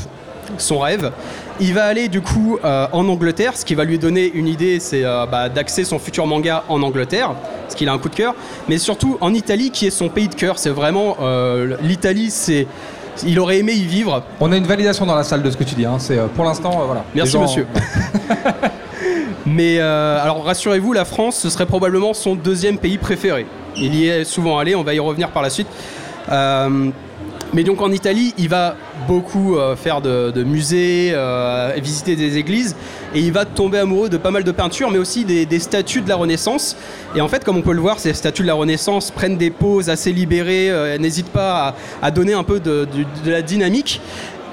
[0.58, 1.12] Son rêve.
[1.60, 4.80] Il va aller du coup euh, en Angleterre, ce qui va lui donner une idée,
[4.80, 7.32] c'est euh, bah, d'axer son futur manga en Angleterre,
[7.64, 8.36] parce qu'il a un coup de cœur,
[8.70, 10.60] mais surtout en Italie, qui est son pays de cœur.
[10.60, 11.18] C'est vraiment
[11.82, 12.68] l'Italie, c'est
[13.26, 14.24] il aurait aimé y vivre.
[14.40, 15.86] On a une validation dans la salle de ce que tu dis.
[15.86, 15.98] Hein.
[16.00, 17.04] C'est pour l'instant, voilà.
[17.16, 17.68] Merci monsieur.
[19.46, 23.46] Mais alors rassurez-vous, la France, ce serait probablement son deuxième pays préféré.
[23.76, 25.68] Il y est souvent allé, on va y revenir par la suite.
[27.54, 28.76] Mais donc en Italie, il va
[29.08, 32.76] beaucoup euh, faire de, musées, euh, visiter des églises,
[33.14, 36.10] et il va tomber amoureux de pas mal de peintures, mais aussi des, statues de
[36.10, 36.76] la Renaissance.
[37.16, 39.52] Et en fait, comme on peut le voir, ces statues de la Renaissance prennent des
[39.52, 42.88] poses assez libérées, euh, n'hésitent pas à, donner un peu de
[43.26, 44.02] la dynamique.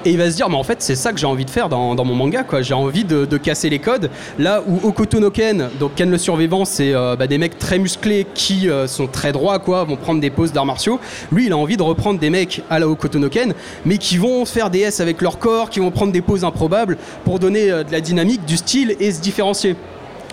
[0.03, 1.69] Et il va se dire, mais en fait, c'est ça que j'ai envie de faire
[1.69, 2.63] dans, mon manga, quoi.
[2.63, 4.09] J'ai envie de, casser les codes.
[4.39, 7.77] Là où Okoto no Ken, donc Ken le survivant, c'est euh, bah, des mecs très
[7.77, 10.99] musclés qui euh, sont très droits, quoi, vont prendre des poses d'arts martiaux.
[11.31, 13.53] Lui, il a envie de reprendre des mecs à la Okoto no Ken,
[13.85, 16.97] mais qui vont faire des S avec leur corps, qui vont prendre des poses improbables
[17.23, 19.75] pour donner euh, de la dynamique, du style et se différencier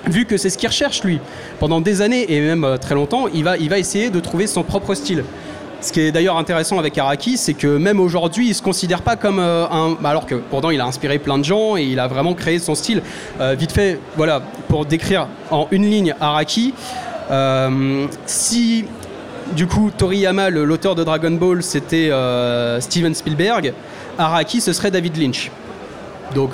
[0.07, 1.20] vu que c'est ce qu'il recherche lui.
[1.59, 4.62] Pendant des années et même très longtemps, il va, il va essayer de trouver son
[4.62, 5.24] propre style.
[5.81, 9.14] Ce qui est d'ailleurs intéressant avec Araki, c'est que même aujourd'hui, il se considère pas
[9.14, 9.97] comme euh, un.
[10.01, 12.59] Bah, alors que pourtant, il a inspiré plein de gens et il a vraiment créé
[12.59, 13.01] son style.
[13.41, 16.75] Euh, vite fait, voilà, pour décrire en une ligne Araki,
[17.31, 18.87] euh, si
[19.55, 22.11] du coup Toriyama, l'auteur de Dragon Ball, c'était
[22.81, 23.73] Steven Spielberg,
[24.19, 25.51] Araki, ce serait David Lynch.
[26.35, 26.51] Donc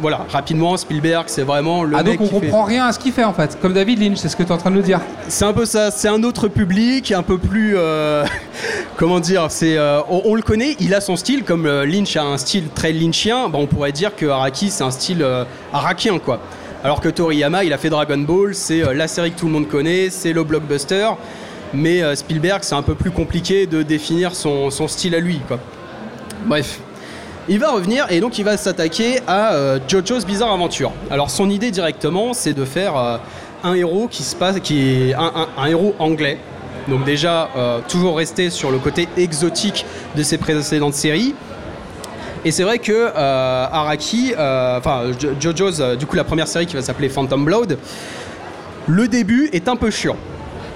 [0.00, 1.96] voilà, rapidement, Spielberg, c'est vraiment le.
[1.96, 4.28] Ah, donc on comprend rien à ce qu'il fait en fait, comme David Lynch, c'est
[4.28, 5.00] ce que tu es en train de nous dire.
[5.28, 7.74] C'est un peu ça, c'est un autre public, un peu plus.
[7.76, 8.24] Euh,
[8.96, 12.24] comment dire c'est, euh, on, le connaît, il a son style, comme euh, Lynch a
[12.24, 15.26] un style très lynchien, bah, on pourrait dire que Araki c'est un style
[15.72, 16.40] arakien quoi.
[16.82, 19.68] Alors que Toriyama, il a fait Dragon Ball, c'est la série que tout le monde
[19.68, 21.08] connaît, c'est le blockbuster,
[21.72, 25.58] mais Spielberg, c'est un peu plus compliqué de définir son, son style à lui quoi.
[26.44, 26.80] Bref.
[27.46, 30.92] Il va revenir et donc il va s'attaquer à euh, JoJo's Bizarre Adventure.
[31.10, 33.18] Alors son idée directement, c'est de faire euh,
[33.62, 36.38] un héros qui se passe, est un, héros anglais.
[36.88, 39.84] Donc déjà euh, toujours rester sur le côté exotique
[40.16, 41.34] de ses précédentes séries.
[42.46, 45.02] Et c'est vrai que Araki, enfin
[45.38, 47.78] JoJo's, du coup la première série qui va s'appeler Phantom Blood,
[48.86, 50.16] le début est un peu chiant.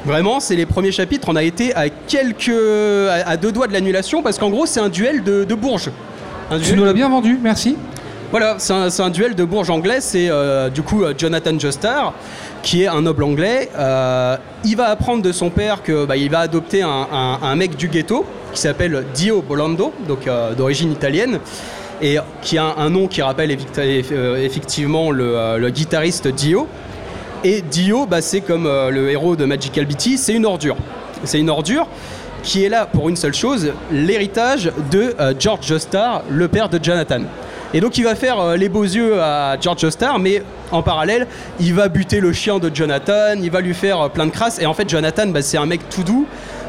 [0.04, 1.28] Vraiment, c'est les premiers chapitres.
[1.30, 2.50] On a été à quelques,
[3.10, 5.90] à, deux doigts de l'annulation parce qu'en gros, c'est un duel de bourges.
[6.62, 7.76] Tu nous l'as bien vendu, merci.
[8.30, 9.98] Voilà, c'est un, duel de bourges anglais.
[10.00, 12.14] C'est euh, du coup euh, Jonathan Joestar,
[12.62, 13.68] qui est un noble anglais.
[13.78, 18.24] Euh, il va apprendre de son père qu'il bah, va adopter un, mec du ghetto
[18.54, 21.38] qui s'appelle Dio Bolando, donc d'origine italienne,
[22.00, 26.66] et qui a un, nom qui rappelle effectivement le, guitariste Dio.
[27.44, 30.76] Et Dio, bah, c'est comme le héros de Magical BT, c'est une ordure.
[31.24, 31.86] C'est une ordure
[32.42, 36.82] qui est là pour une seule chose, l'héritage de euh, George Jostar, le père de
[36.82, 37.20] Jonathan.
[37.74, 41.26] Et donc il va faire euh, les beaux yeux à George Jostar, mais en parallèle,
[41.60, 44.60] il va buter le chien de Jonathan, il va lui faire euh, plein de crasses.
[44.60, 46.26] Et en fait, Jonathan, bah, c'est un mec tout doux.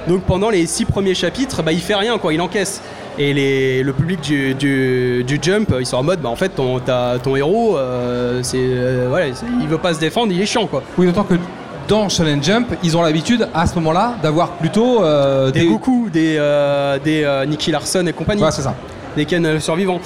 [0.07, 2.81] Donc pendant les six premiers chapitres, bah, il fait rien, quoi, il encaisse.
[3.17, 7.77] Et le public du, Jump, ils sont en mode, bah, en fait, ton, héros,
[8.41, 10.69] c'est, voilà, il veut pas se défendre, il est chiant,
[11.89, 16.35] dans Shonen Jump, ils ont l'habitude à ce moment-là d'avoir plutôt euh, des, Goku, des,
[16.37, 18.43] euh, des euh, Nicky Larson et compagnie.
[18.51, 18.75] c'est ça.
[19.17, 19.99] Des Ken survivants.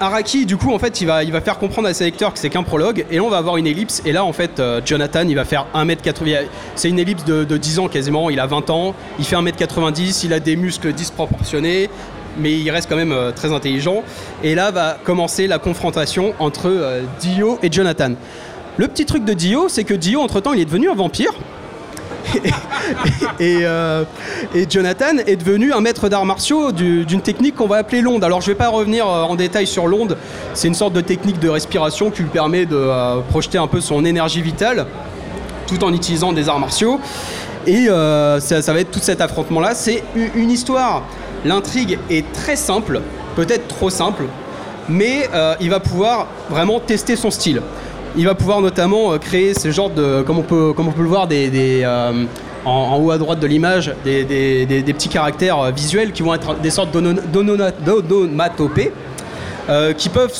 [0.00, 2.38] Araki, du coup, en fait, il va, il va faire comprendre à ses lecteurs que
[2.38, 5.26] c'est qu'un prologue, et là, on va avoir une ellipse, et là, en fait, Jonathan,
[5.28, 6.44] il va faire 1m80.
[6.76, 10.32] C'est une ellipse de, 10 ans quasiment, il a 20 ans, il fait 1m90, il
[10.32, 11.90] a des muscles disproportionnés,
[12.38, 14.04] mais il reste quand même très intelligent.
[14.44, 18.12] Et là va commencer la confrontation entre Dio et Jonathan.
[18.78, 21.32] Le petit truc de Dio, c'est que Dio, entre-temps, il est devenu un vampire.
[23.40, 24.04] Euh,
[24.54, 28.24] et, Jonathan est devenu un maître d'arts martiaux d'une technique qu'on va appeler l'onde.
[28.24, 30.16] Alors je ne vais pas revenir euh, en détail sur l'onde,
[30.54, 33.80] c'est une sorte de technique de respiration qui lui permet de euh, projeter un peu
[33.80, 34.86] son énergie vitale
[35.68, 36.98] tout en utilisant des arts martiaux.
[37.66, 39.74] Et ça, va être tout cet affrontement-là.
[39.74, 40.02] C'est
[40.34, 41.04] une histoire.
[41.44, 43.02] L'intrigue est très simple,
[43.36, 44.24] peut-être trop simple,
[44.88, 45.28] mais
[45.60, 47.60] il va pouvoir vraiment tester son style.
[48.18, 51.02] Il va pouvoir notamment euh, créer ce genre de, comme on peut, comme on peut
[51.02, 52.24] le voir, des, euh,
[52.64, 56.70] en, haut à droite de l'image, des, petits caractères euh, visuels qui vont être des
[56.70, 58.92] sortes d'onomatopées,
[59.96, 60.34] qui peuvent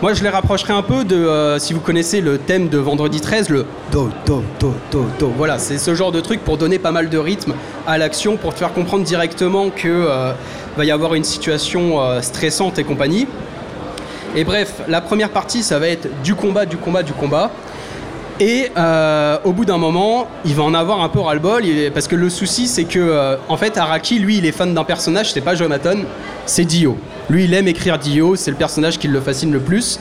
[0.00, 3.50] Moi, je les rapprocherai un peu de, si vous connaissez le thème de Vendredi 13,
[3.50, 5.30] le do, do, do, do, do.
[5.36, 7.52] Voilà, c'est ce genre de truc pour donner pas mal de rythme
[7.86, 10.32] à l'action, pour te faire comprendre directement que
[10.74, 13.26] va y avoir une situation stressante et compagnie.
[14.36, 17.50] Et bref, la première partie, ça va être du combat, du combat, du combat.
[18.38, 21.62] Et euh, au bout d'un moment, il va en avoir un peu ras-le-bol,
[21.94, 24.84] parce que le souci, c'est que, euh, en fait, Araki, lui, il est fan d'un
[24.84, 25.96] personnage, c'est pas Jonathan,
[26.44, 26.98] c'est Dio.
[27.30, 29.98] Lui, il aime écrire Dio, c'est le personnage qui le fascine le plus.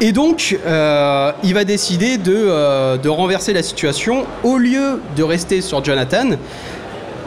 [0.00, 4.24] Et donc, euh, il va décider de, de, renverser la situation.
[4.44, 6.30] Au lieu de rester sur Jonathan,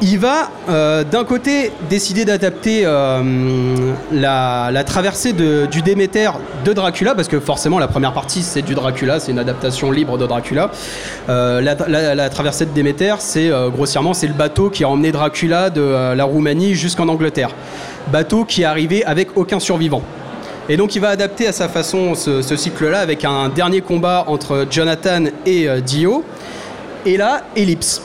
[0.01, 6.29] il va euh, d'un côté décider d'adapter euh, la, traversée du Déméter
[6.65, 10.17] de Dracula, parce que forcément la première partie c'est du Dracula, c'est une adaptation libre
[10.17, 10.71] de Dracula.
[11.29, 16.13] Euh, la, traversée de Déméter, c'est grossièrement c'est le bateau qui a emmené Dracula de
[16.15, 17.49] la Roumanie jusqu'en Angleterre.
[18.12, 20.01] Bateau qui est arrivé avec aucun survivant.
[20.69, 24.25] Et donc il va adapter à sa façon ce, ce cycle-là avec un dernier combat
[24.27, 26.23] entre Jonathan et Dio.
[27.06, 28.01] Et là, ellipse.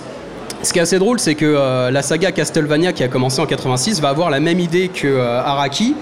[0.62, 3.46] Ce qui est assez drôle, c'est que euh, la saga Castlevania qui a commencé en
[3.46, 5.94] 86 va avoir la même idée que euh, Araki.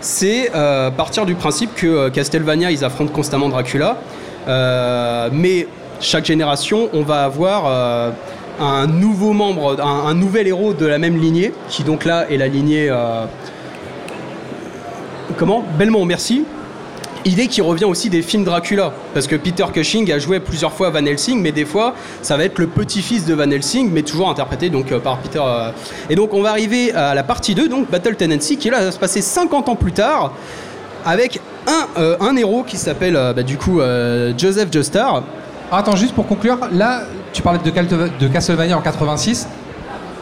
[0.00, 3.98] C'est euh, partir du principe que Castlevania, ils affrontent constamment Dracula.
[4.46, 5.66] mais
[6.00, 8.12] chaque génération, on va avoir
[8.60, 12.46] un nouveau membre, un, nouvel héros de la même lignée, qui donc là est la
[12.46, 12.90] lignée.
[15.36, 15.64] comment?
[15.76, 16.44] Belmont, merci
[17.24, 18.92] idée qui revient aussi des films Dracula.
[19.14, 22.44] Parce que Peter Cushing a joué plusieurs fois Van Helsing, mais des fois, ça va
[22.44, 25.40] être le petit-fils de Van Helsing, mais toujours interprété donc, euh, par Peter.
[25.42, 25.70] Euh.
[26.10, 28.92] Et donc, on va arriver à la partie 2, donc Battle Tendency, qui là va
[28.92, 30.32] se passer 50 ans plus tard,
[31.04, 33.80] avec un, euh, un héros qui s'appelle bah, du coup
[34.36, 35.22] Joseph Joestar.
[35.70, 37.02] Attends, juste pour conclure, là,
[37.32, 39.46] tu parlais de, de Castlevania en 86.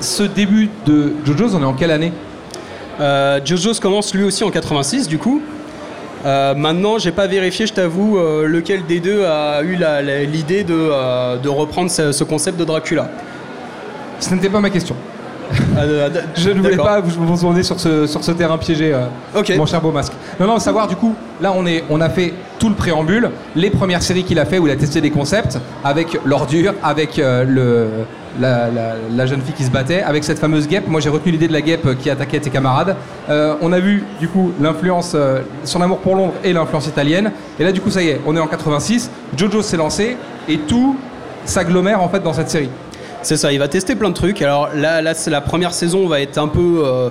[0.00, 2.12] Ce début de JoJo's, on est en quelle année?
[2.98, 5.40] JoJo's commence lui aussi en 86, du coup.
[6.26, 9.78] Euh, maintenant, j'ai pas vérifié, je t'avoue, euh, lequel des deux a eu
[10.26, 13.08] l'idée de, euh, de, reprendre ce, concept de Dracula.
[14.18, 14.96] Ce n'était pas ma question.
[15.76, 15.82] Ah,
[16.34, 18.92] je ne voulais pas vous tourner sur ce, sur ce terrain piégé,
[19.56, 20.14] mon cher beau masque.
[20.40, 23.70] Non, non, savoir du coup, là on, est, on a fait tout le préambule, les
[23.70, 27.88] premières séries qu'il a fait où il a testé des concepts avec l'ordure, avec le,
[28.40, 30.87] la, jeune fille qui se battait, avec cette fameuse guêpe.
[30.88, 32.96] Moi j'ai retenu l'idée de la guêpe qui attaquait tes camarades.
[33.29, 37.33] Euh, on a vu du coup l'influence, euh, son amour pour Londres et l'influence italienne.
[37.59, 40.16] Et là du coup ça y est, on est en 86, Jojo s'est lancé
[40.49, 40.96] et tout
[41.44, 42.70] s'agglomère en fait dans cette série.
[43.22, 44.40] C'est ça, il va tester plein de trucs.
[44.42, 47.09] Alors là, là la première saison va être un peu euh,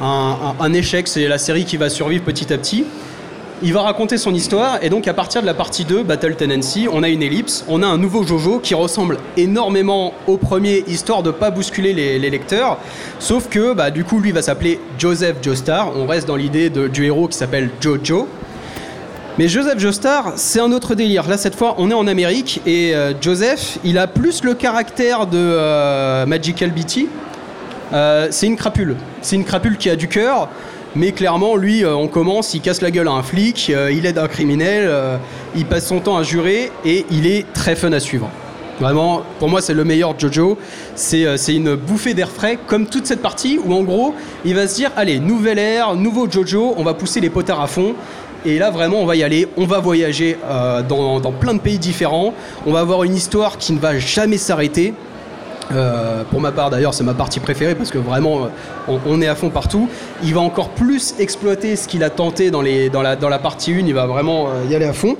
[0.00, 2.84] un échec, c'est la série qui va survivre petit à petit.
[3.62, 6.88] Il va raconter son histoire et donc à partir de la partie 2, Battle Tendency,
[6.92, 11.22] on a une ellipse, on a un nouveau Jojo qui ressemble énormément au premier, histoire
[11.22, 12.76] de pas bousculer les, lecteurs.
[13.18, 17.06] Sauf que bah, du coup lui va s'appeler Joseph Joestar, on reste dans l'idée du
[17.06, 18.28] héros qui s'appelle Jojo.
[19.38, 21.26] Mais Joseph Joestar, c'est un autre délire.
[21.26, 25.26] Là, cette fois, on est en Amérique et euh, Joseph, il a plus le caractère
[25.26, 27.08] de euh, Magical Beatty.
[27.92, 28.96] Euh, c'est une crapule.
[29.22, 30.48] C'est une crapule qui a du cœur.
[30.96, 34.06] Mais clairement, lui, euh, on commence, il casse la gueule à un flic, euh, il
[34.06, 35.18] aide un criminel, euh,
[35.54, 38.30] il passe son temps à jurer et il est très fun à suivre.
[38.80, 40.56] Vraiment, pour moi, c'est le meilleur Jojo.
[40.94, 44.14] C'est une bouffée d'air frais, comme toute cette partie où, en gros,
[44.46, 47.66] il va se dire allez, nouvelle ère, nouveau Jojo, on va pousser les potards à
[47.66, 47.94] fond.
[48.46, 49.48] Et là, vraiment, on va y aller.
[49.58, 50.38] On va voyager
[50.88, 52.32] dans, plein de pays différents.
[52.66, 54.94] On va avoir une histoire qui ne va jamais s'arrêter.
[55.72, 58.44] Euh, pour ma part d'ailleurs c'est ma partie préférée parce que vraiment
[58.88, 59.88] euh, on, est à fond partout.
[60.22, 63.40] Il va encore plus exploiter ce qu'il a tenté dans, les, dans, la, dans la
[63.40, 65.16] partie 1, il va vraiment euh, y aller à fond.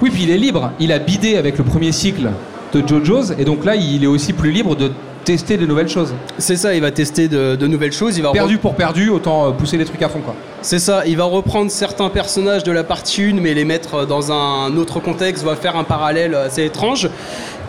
[0.00, 2.30] Oui puis il est libre, il a bidé avec le premier cycle
[2.72, 4.90] de JoJo's et donc là il est aussi plus libre de
[5.24, 6.14] tester de nouvelles choses.
[6.38, 8.16] C'est ça, il va tester de, nouvelles choses.
[8.16, 10.34] Il va perdu pour perdu, autant pousser les trucs à fond quoi.
[10.62, 14.32] C'est ça, il va reprendre certains personnages de la partie 1 mais les mettre dans
[14.32, 17.10] un autre contexte, va faire un parallèle assez étrange.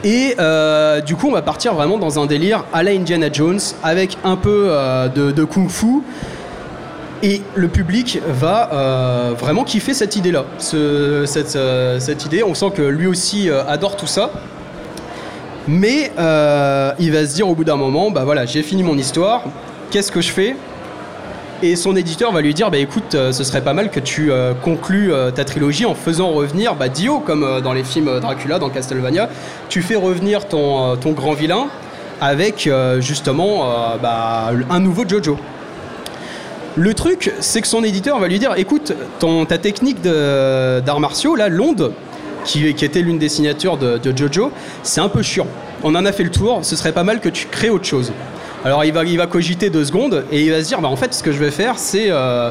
[0.08, 3.60] Et euh, du coup, on va partir vraiment dans un délire à la Indiana Jones
[3.84, 6.02] avec un peu euh, de, kung fu.
[7.24, 10.46] Et le public va euh, vraiment kiffer cette idée-là.
[10.60, 11.58] cette,
[12.00, 14.32] cette, idée, on sent que lui aussi adore tout ça.
[15.67, 16.13] Mais
[17.00, 19.43] il va se dire au bout d'un moment, bah voilà, j'ai fini mon histoire,
[19.91, 20.56] qu'est-ce que je fais?
[21.63, 24.32] Et son éditeur va lui dire bah écoute, euh, ce serait pas mal que tu
[24.32, 28.60] euh, conclues euh, ta trilogie en faisant revenir bah, Dio, comme dans les films Dracula,
[28.60, 29.30] dans Castlevania.
[29.70, 31.67] Tu fais revenir ton, grand vilain
[32.22, 33.65] avec justement
[34.02, 35.38] bah, un nouveau Jojo.
[36.76, 41.36] Le truc, c'est que son éditeur va lui dire écoute, ton, ta technique d'arts martiaux,
[41.36, 41.93] là, l'onde,
[42.43, 44.52] qui, était l'une des signatures de Jojo,
[44.84, 45.48] c'est un peu chiant.
[45.84, 48.12] On en a fait le tour, ce serait pas mal que tu crées autre chose.
[48.67, 50.97] Alors il va, il va cogiter deux secondes et il va se dire bah, en
[50.97, 52.49] fait ce que je vais faire c'est euh,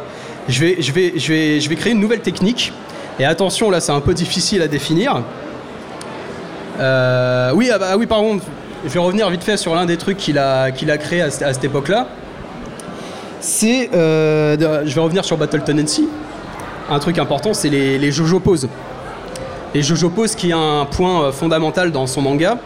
[0.49, 2.73] je, vais, créer une nouvelle technique.
[3.21, 5.23] Et attention là c'est un peu difficile à définir.
[6.81, 8.41] Euh, oui, ah bah, oui, pardon,
[8.83, 11.65] je vais revenir vite fait sur l'un des trucs qu'il a, qu'il créé à, cette
[11.65, 12.07] époque-là.
[13.41, 13.91] C'est.
[13.93, 16.09] Euh, je vais revenir sur Battle Tendency.
[16.89, 18.69] Un truc important, c'est les, les Jojo poses.
[19.75, 22.57] Et Jojo pose qui est un point fondamental dans son manga,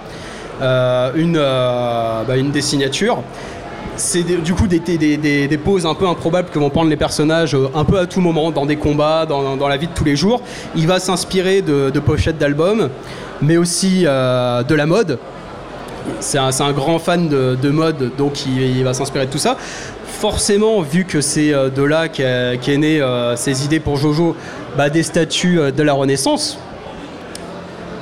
[0.60, 3.22] une, bah, une des signatures
[3.96, 7.84] c'est du coup des, des, poses un peu improbables que vont prendre les personnages un
[7.84, 10.40] peu à tout moment, dans des combats, dans, la vie de tous les jours.
[10.74, 12.88] Il va s'inspirer de, pochettes d'albums,
[13.42, 15.18] mais aussi de la mode
[16.20, 19.56] c'est un, grand fan de, mode, donc il, va s'inspirer de tout ça.
[20.06, 24.36] Forcément, vu que c'est euh, de là qu'est qu né euh, ces idées pour Jojo,
[24.76, 26.58] bah, des statues euh, de la Renaissance,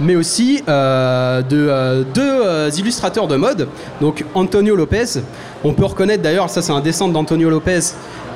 [0.01, 3.69] mais aussi de deux illustrateurs de mode,
[4.01, 5.21] donc Antonio Lopez.
[5.65, 7.81] On peut reconnaître d'ailleurs, ça c'est un dessin d'Antonio Lopez,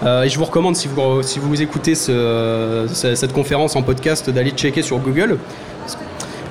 [0.05, 4.83] et je vous recommande si vous, si vous écoutez cette conférence en podcast d'aller checker
[4.83, 5.39] sur Google.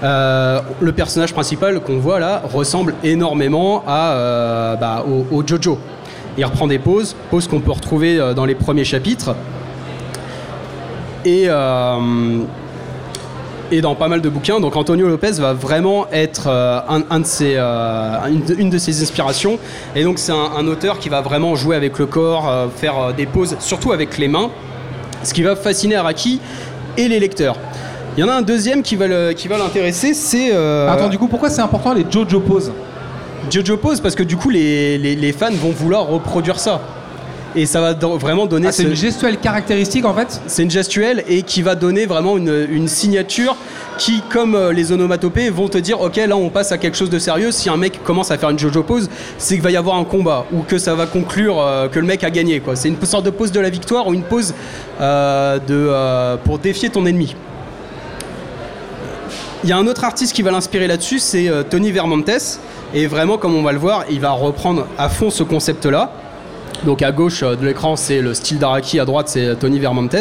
[0.04, 5.78] Euh, le personnage principal qu'on voit là ressemble énormément à, euh, bah, au, Jojo.
[6.38, 9.36] Il reprend des poses, poses qu'on peut retrouver euh, dans les premiers chapitres.
[11.24, 11.48] Et,
[13.72, 14.60] et dans pas mal de bouquins.
[14.60, 19.60] Donc Antonio Lopez va vraiment être un, de ses, une, de ses inspirations.
[19.96, 23.56] Et donc c'est un, auteur qui va vraiment jouer avec le corps, faire des poses,
[23.60, 24.50] surtout avec les mains.
[25.24, 26.42] Ce qui va fasciner Araki
[26.98, 27.56] et les lecteurs.
[28.18, 30.54] Il y en a un deuxième qui va l'intéresser, c'est.
[30.54, 32.72] Euh, Attends, du coup, pourquoi c'est important les Jojo poses
[33.50, 36.82] Jojo pose parce que du coup, les, fans vont vouloir reproduire ça.
[37.56, 38.68] Et ça va vraiment donner.
[38.68, 42.38] Ah, c'est une gestuelle caractéristique en fait C'est une gestuelle et qui va donner vraiment
[42.38, 43.56] une, signature
[43.98, 47.10] qui, comme euh, les onomatopées, vont te dire ok, là on passe à quelque chose
[47.10, 47.52] de sérieux.
[47.52, 50.04] Si un mec commence à faire une JoJo pose, c'est qu'il va y avoir un
[50.04, 52.62] combat ou que ça va conclure euh, que le mec a gagné.
[52.76, 54.54] C'est une sorte de pose de la victoire ou une pose
[55.00, 57.36] de, pour défier ton ennemi.
[59.64, 62.60] Il y a un autre artiste qui va l'inspirer là-dessus, c'est euh, Tony Vermontes.
[62.96, 66.12] Et vraiment, comme on va le voir, il va reprendre à fond ce concept-là.
[66.86, 69.80] Donc à gauche euh, de l'écran, c'est le style d'Araki, à droite, c'est euh, Tony
[69.80, 70.16] Vermontes.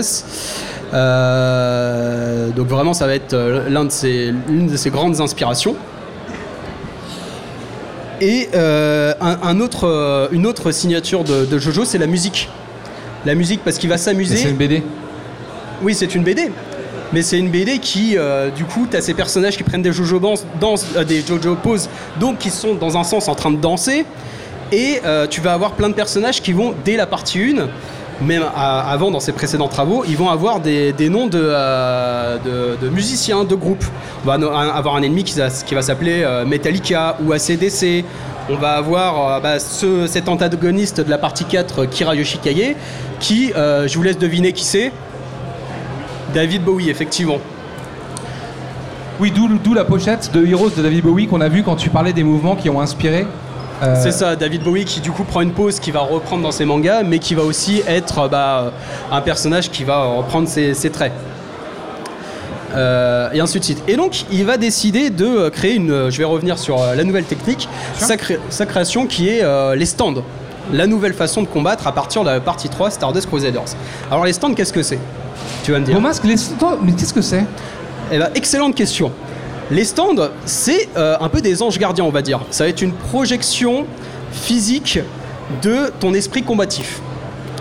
[2.57, 3.35] donc vraiment, ça va être
[3.68, 5.77] l'un de l'une de ses grandes inspirations.
[8.20, 12.51] Et un, autre, une autre signature de, de Jojo, c'est la musique.
[13.25, 14.37] La musique, parce qu'il va s'amuser.
[14.37, 14.83] C'est une BD
[15.83, 16.51] Oui, c'est une BD
[17.12, 19.92] mais c'est une BD qui, euh, du coup, tu as ces personnages qui prennent des
[19.92, 20.20] Jojo,
[20.61, 24.05] danse, euh, des Jojo poses, donc qui sont dans un sens en train de danser,
[24.72, 27.68] et euh, tu vas avoir plein de personnages qui vont, dès la partie 1,
[28.24, 31.38] même avant dans ses précédents travaux, ils vont avoir des, noms de,
[32.76, 33.85] de, musiciens, de groupes.
[34.24, 38.04] On va avoir un ennemi qui, va s'appeler Metallica ou ACDC.
[38.50, 42.76] On va avoir bah, ce, cet antagoniste de la partie 4, Kira Yoshikaye,
[43.20, 44.92] qui, je vous laisse deviner qui c'est.
[46.35, 47.38] David Bowie, effectivement.
[49.20, 52.14] Oui, d'où la pochette de Heroes de David Bowie qu'on a vu quand tu parlais
[52.14, 53.26] des mouvements qui ont inspiré.
[53.83, 56.53] Euh, C'est ça, David Bowie qui du coup prend une pause qui va reprendre dans
[56.53, 58.73] ses mangas, mais qui va aussi être bah,
[59.11, 61.12] un personnage qui va reprendre ses, traits.
[62.75, 63.83] Euh, et ainsi de suite.
[63.88, 66.11] Et donc, il va décider de créer une.
[66.11, 68.16] Je vais revenir sur euh, la nouvelle technique, sa,
[68.66, 69.45] création qui est
[69.77, 70.23] les stands.
[70.73, 73.75] La nouvelle façon de combattre à partir de la partie 3 Stardust Crusaders.
[74.11, 75.01] Alors, les stands, qu'est-ce que c'est?
[75.64, 75.99] Tu vas me dire.
[76.25, 77.45] les stands, mais qu'est-ce que c'est?
[78.12, 79.11] Eh ben, excellente question.
[79.70, 82.40] Les stands, c'est euh, un peu des anges gardiens, on va dire.
[82.50, 83.87] Ça va être une projection
[84.33, 84.98] physique
[85.62, 87.00] de ton esprit combatif.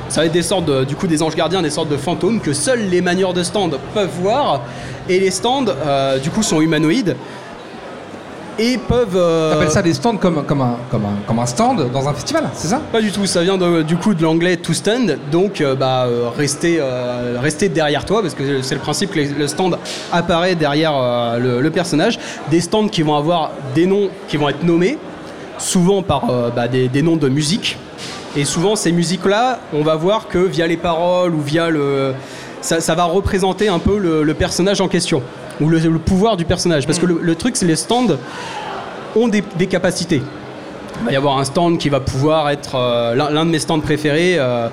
[0.09, 2.51] Ça va être des sortes du coup des anges gardiens, des sortes de fantômes que
[2.51, 4.61] seuls les manieurs de stands peuvent voir.
[5.07, 7.15] Et les stands, euh, du coup, sont humanoïdes
[8.59, 9.15] et peuvent.
[9.15, 9.53] Euh...
[9.53, 12.49] T'appelles ça des stands comme, comme, un, comme, un, comme un stand dans un festival,
[12.53, 12.81] c'est ça?
[12.91, 16.29] Pas du tout, ça vient du coup de l'anglais to stand, donc euh, bah, euh,
[16.35, 16.81] rester,
[17.41, 19.77] rester derrière toi, parce que c'est le principe que le stand
[20.11, 20.93] apparaît derrière
[21.39, 22.19] le, personnage.
[22.49, 24.97] Des stands qui vont avoir des noms qui vont être nommés,
[25.57, 27.77] souvent par bah, des, des, noms de musique.
[28.35, 32.13] Et souvent, ces musiques-là, on va voir que via les paroles ou via le.
[32.61, 35.21] Ça, ça va représenter un peu le, le personnage en question
[35.61, 36.85] ou le, pouvoir du personnage.
[36.85, 38.17] Parce que le, truc, c'est les stands
[39.15, 40.21] ont des, capacités.
[41.01, 43.79] Il va y avoir un stand qui va pouvoir être euh, l'un de mes stands
[43.79, 44.67] préférés, euh,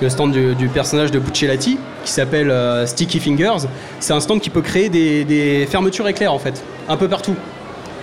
[0.00, 3.66] le stand du, personnage de Buccellati, qui s'appelle euh, Sticky Fingers.
[3.98, 7.34] C'est un stand qui peut créer des, fermetures éclairs en fait, un peu partout.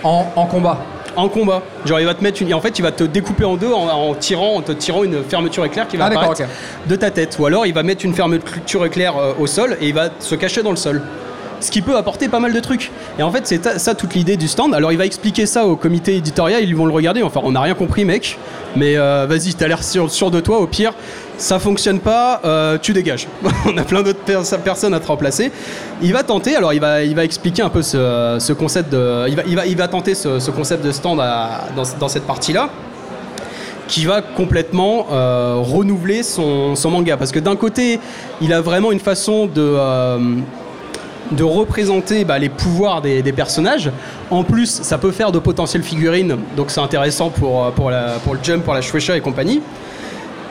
[0.02, 0.78] En, combat
[1.16, 1.62] en combat.
[1.84, 2.54] Genre il va te mettre une...
[2.54, 5.64] en fait il va te découper en deux en, tirant en te tirant une fermeture
[5.64, 6.42] éclair qui va ah, apparaître
[6.86, 7.36] de ta tête.
[7.38, 10.62] Ou alors il va mettre une fermeture éclair au sol et il va se cacher
[10.62, 11.02] dans le sol
[11.60, 12.90] ce qui peut apporter pas mal de trucs.
[13.18, 14.74] Et en fait, c'est ça toute l'idée du stand.
[14.74, 17.22] Alors, il va expliquer ça au comité éditorial, ils vont le regarder.
[17.22, 18.38] Enfin, on n'a rien compris, mec,
[18.76, 20.60] mais euh, vas-y, t'as l'air sûr, de toi.
[20.60, 20.94] Au pire,
[21.36, 23.28] ça fonctionne pas, euh, tu dégages.
[23.66, 24.20] on a plein d'autres
[24.62, 25.52] personnes à te remplacer.
[26.02, 29.28] Il va tenter, alors il va, il va expliquer un peu ce, concept de.
[29.28, 31.22] Il va, il va, il va tenter ce, concept de stand
[31.76, 32.70] dans, cette partie-là
[33.88, 37.16] qui va complètement euh, renouveler son, manga.
[37.16, 37.98] Parce que d'un côté,
[38.40, 39.76] il a vraiment une façon de,
[41.32, 43.90] de représenter bah, les pouvoirs des, des personnages.
[44.30, 48.14] En plus, ça peut faire de potentielles figurines, donc c'est intéressant pour, euh, pour, la-
[48.24, 49.60] pour le jump, pour la Shueisha et compagnie.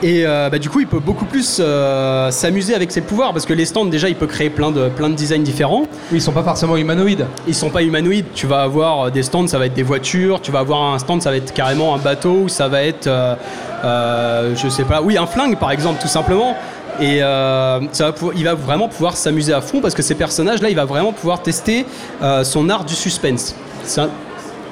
[0.02, 3.44] Et euh, bah, du coup, il peut beaucoup plus euh, s'amuser avec ses pouvoirs parce
[3.44, 5.82] que les stands, déjà, il peut créer plein de, plein de designs différents.
[6.10, 7.26] Oui, ils sont pas forcément humanoïdes.
[7.46, 8.24] Ils sont pas humanoïdes.
[8.34, 10.40] Tu vas avoir des stands, ça va être des voitures.
[10.40, 12.44] Tu vas avoir un stand, ça va être carrément un bateau.
[12.44, 16.56] ou Ça va être, euh, je sais pas, oui, un flingue par exemple, tout simplement.
[17.00, 20.68] Et euh, ça va il va vraiment pouvoir s'amuser à fond parce que ces personnages-là,
[20.68, 21.86] il va vraiment pouvoir tester
[22.22, 23.54] euh, son art du suspense.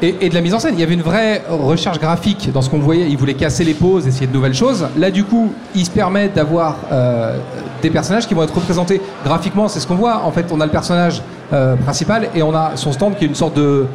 [0.00, 0.74] Et, de la mise en scène.
[0.74, 3.08] Il y avait une vraie recherche graphique dans ce qu'on voyait.
[3.08, 4.86] Ils voulaient casser les pauses, essayer de nouvelles choses.
[4.96, 7.36] Là, du coup, ils se permettent d'avoir euh,
[7.82, 9.66] des personnages qui vont être représentés graphiquement.
[9.66, 10.22] C'est ce qu'on voit.
[10.24, 11.22] En fait, on a le personnage
[11.82, 13.86] principal et on a son stand qui est une sorte de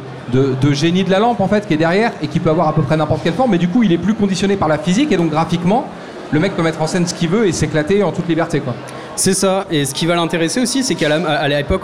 [0.72, 2.82] génie de la lampe, en fait, qui est derrière et qui peut avoir à peu
[2.82, 3.52] près n'importe quelle forme.
[3.52, 5.86] Mais du coup, il est plus conditionné par la physique et donc graphiquement,
[6.34, 8.74] le mec peut mettre en scène ce qu'il veut et s'éclater en toute liberté, quoi.
[9.14, 9.66] C'est ça.
[9.70, 11.82] Et ce qui va l'intéresser aussi, c'est qu'à l'époque,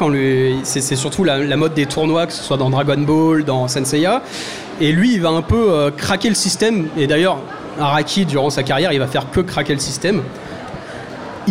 [0.64, 4.22] c'est surtout la, la mode des tournois, que ce soit dans Dragon Ball, dans Senseiya.
[4.80, 6.88] Et lui, il va un peu euh, craquer le système.
[6.96, 7.38] Et d'ailleurs,
[7.78, 10.22] Araki, durant sa carrière, il va faire que craquer le système.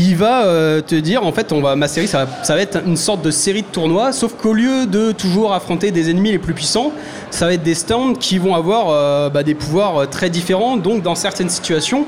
[0.01, 2.95] Il va euh, te dire, en fait, on va, ma série, ça va, être une
[2.95, 6.53] sorte de série de tournois, sauf qu'au lieu de toujours affronter des ennemis les plus
[6.53, 6.93] puissants,
[7.31, 10.77] ça va être des stands qui vont avoir euh, bah, des pouvoirs euh, très différents.
[10.77, 12.05] Donc, dans certaines situations,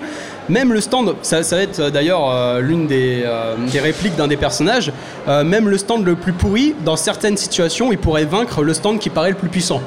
[0.47, 3.25] même le stand, ça, va être d'ailleurs l'une des,
[3.73, 4.91] répliques d'un des personnages,
[5.27, 9.09] même le stand le plus pourri, dans certaines situations, il pourrait vaincre le stand qui
[9.09, 9.81] paraît le plus puissant.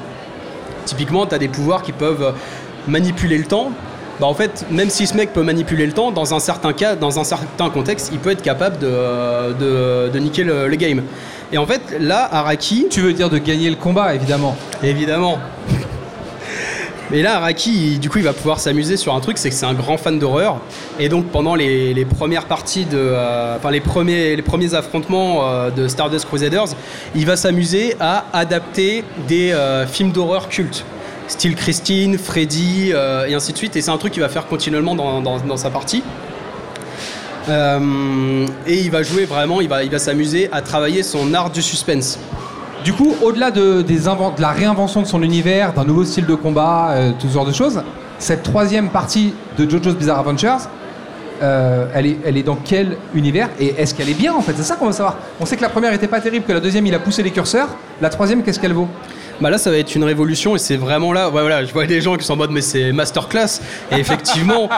[0.85, 2.33] Typiquement, tu as des pouvoirs qui peuvent
[2.87, 3.71] manipuler le temps.
[4.19, 6.95] Bah, en fait, même si ce mec peut manipuler le temps, dans un certain cas,
[6.95, 11.01] dans un certain contexte, il peut être capable de, de, de niquer le, le game.
[11.51, 14.55] Et en fait, là, Araki, Tu veux dire de gagner le combat, évidemment.
[14.83, 15.37] Évidemment.
[17.11, 19.67] Mais là, Araki, du coup, il va pouvoir s'amuser sur un truc, c'est que c'est
[19.67, 20.57] un grand fan d'horreur.
[20.99, 22.97] Et donc, pendant les, les premières parties de.
[22.97, 26.65] euh, Enfin, les, premiers, les premiers affrontements euh, de Stardust Crusaders,
[27.15, 30.83] il va s'amuser à adapter des euh, films d'horreur cultes.
[31.27, 33.75] Style Christine, Freddy, euh, et ainsi de suite.
[33.75, 36.03] Et c'est un truc qu'il va faire continuellement dans, sa partie.
[37.49, 42.19] Euh, et il va jouer vraiment, il va, s'amuser à travailler son art du suspense.
[42.83, 43.83] Du coup, au-delà de,
[44.39, 47.81] la réinvention de son univers, d'un nouveau style de combat, tout ce genre de choses,
[48.19, 50.69] cette troisième partie de JoJo's Bizarre Adventures,
[51.41, 54.53] euh, elle, est, dans quel univers Et est-ce qu'elle est bien en fait?
[54.55, 55.17] C'est ça qu'on veut savoir.
[55.41, 57.31] On sait que la première était pas terrible, que la deuxième il a poussé les
[57.31, 57.67] curseurs.
[58.01, 58.87] La troisième, qu'est-ce qu'elle vaut?
[59.41, 61.29] Bah là, ça va être une révolution et c'est vraiment là.
[61.29, 63.59] voilà, je vois des gens qui sont en mode, mais c'est masterclass.
[63.91, 64.69] Et effectivement,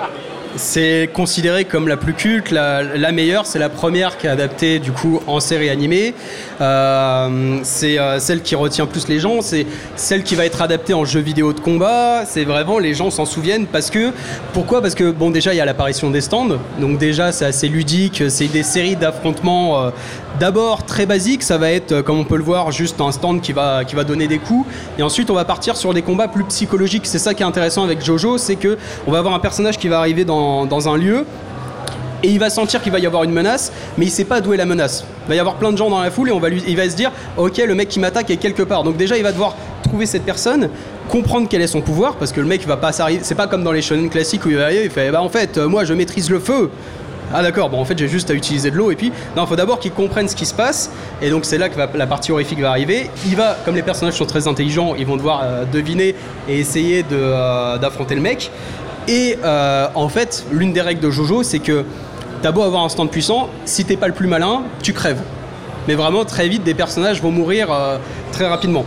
[0.56, 3.46] c'est considéré comme la plus culte, la, meilleure.
[3.46, 6.14] C'est la première qui est adaptée du coup en série animée.
[6.60, 9.42] Euh, c'est euh, celle qui retient plus les gens.
[9.42, 12.24] C'est celle qui va être adaptée en jeu vidéo de combat.
[12.26, 14.12] C'est vraiment les gens s'en souviennent parce que
[14.54, 14.80] pourquoi?
[14.80, 16.58] Parce que bon, déjà il y a l'apparition des stands.
[16.80, 18.24] Donc déjà c'est assez ludique.
[18.28, 19.92] C'est des séries d'affrontements.
[20.38, 23.40] D'abord très basiques, ça va être euh, comme on peut le voir juste un stand
[23.40, 24.66] qui va qui va donner des coups.
[24.98, 27.06] Et ensuite on va partir sur des combats plus psychologiques.
[27.06, 28.76] C'est ça qui est intéressant avec Jojo, c'est que
[29.06, 31.24] on va avoir un personnage qui va arriver dans, dans un lieu
[32.22, 34.52] et il va sentir qu'il va y avoir une menace, mais il sait pas d'où
[34.52, 35.04] est la menace.
[35.26, 36.76] Il va y avoir plein de gens dans la foule et on va lui, il
[36.76, 38.84] va se dire, ok, le mec qui m'attaque est quelque part.
[38.84, 40.70] Donc déjà, il va devoir trouver cette personne,
[41.08, 43.20] comprendre quel est son pouvoir, parce que le mec va pas s'arriver.
[43.22, 45.28] C'est pas comme dans les shonen classiques où il va arriver, il fait, bah en
[45.28, 46.70] fait, euh, moi je maîtrise le feu.
[47.34, 49.48] Ah d'accord, bon en fait j'ai juste à utiliser de l'eau et puis non, il
[49.48, 52.06] faut d'abord qu'il comprenne ce qui se passe et donc c'est là que va- la
[52.06, 53.10] partie horrifique va arriver.
[53.26, 56.14] Il va, comme les personnages sont très intelligents, ils vont devoir euh, deviner
[56.48, 58.50] et essayer de, euh, d'affronter le mec.
[59.08, 61.84] Et euh, en fait, l'une des règles de Jojo, c'est que
[62.42, 65.20] t'as beau avoir un stand puissant, si t'es pas le plus malin, tu crèves.
[65.88, 67.68] Mais vraiment très vite, des personnages vont mourir
[68.32, 68.84] très rapidement.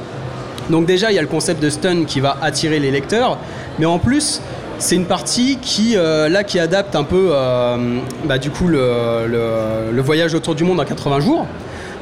[0.69, 3.37] Donc déjà, il y a le concept de stun qui va attirer les lecteurs,
[3.79, 4.41] mais en plus,
[4.80, 10.55] c'est une partie qui, euh, adapte un peu, euh, bah, du coup, le, voyage autour
[10.55, 11.45] du monde en 80 jours.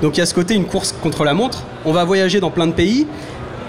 [0.01, 1.63] Donc il y a ce côté, une course contre la montre.
[1.84, 3.07] On va voyager dans plein de pays.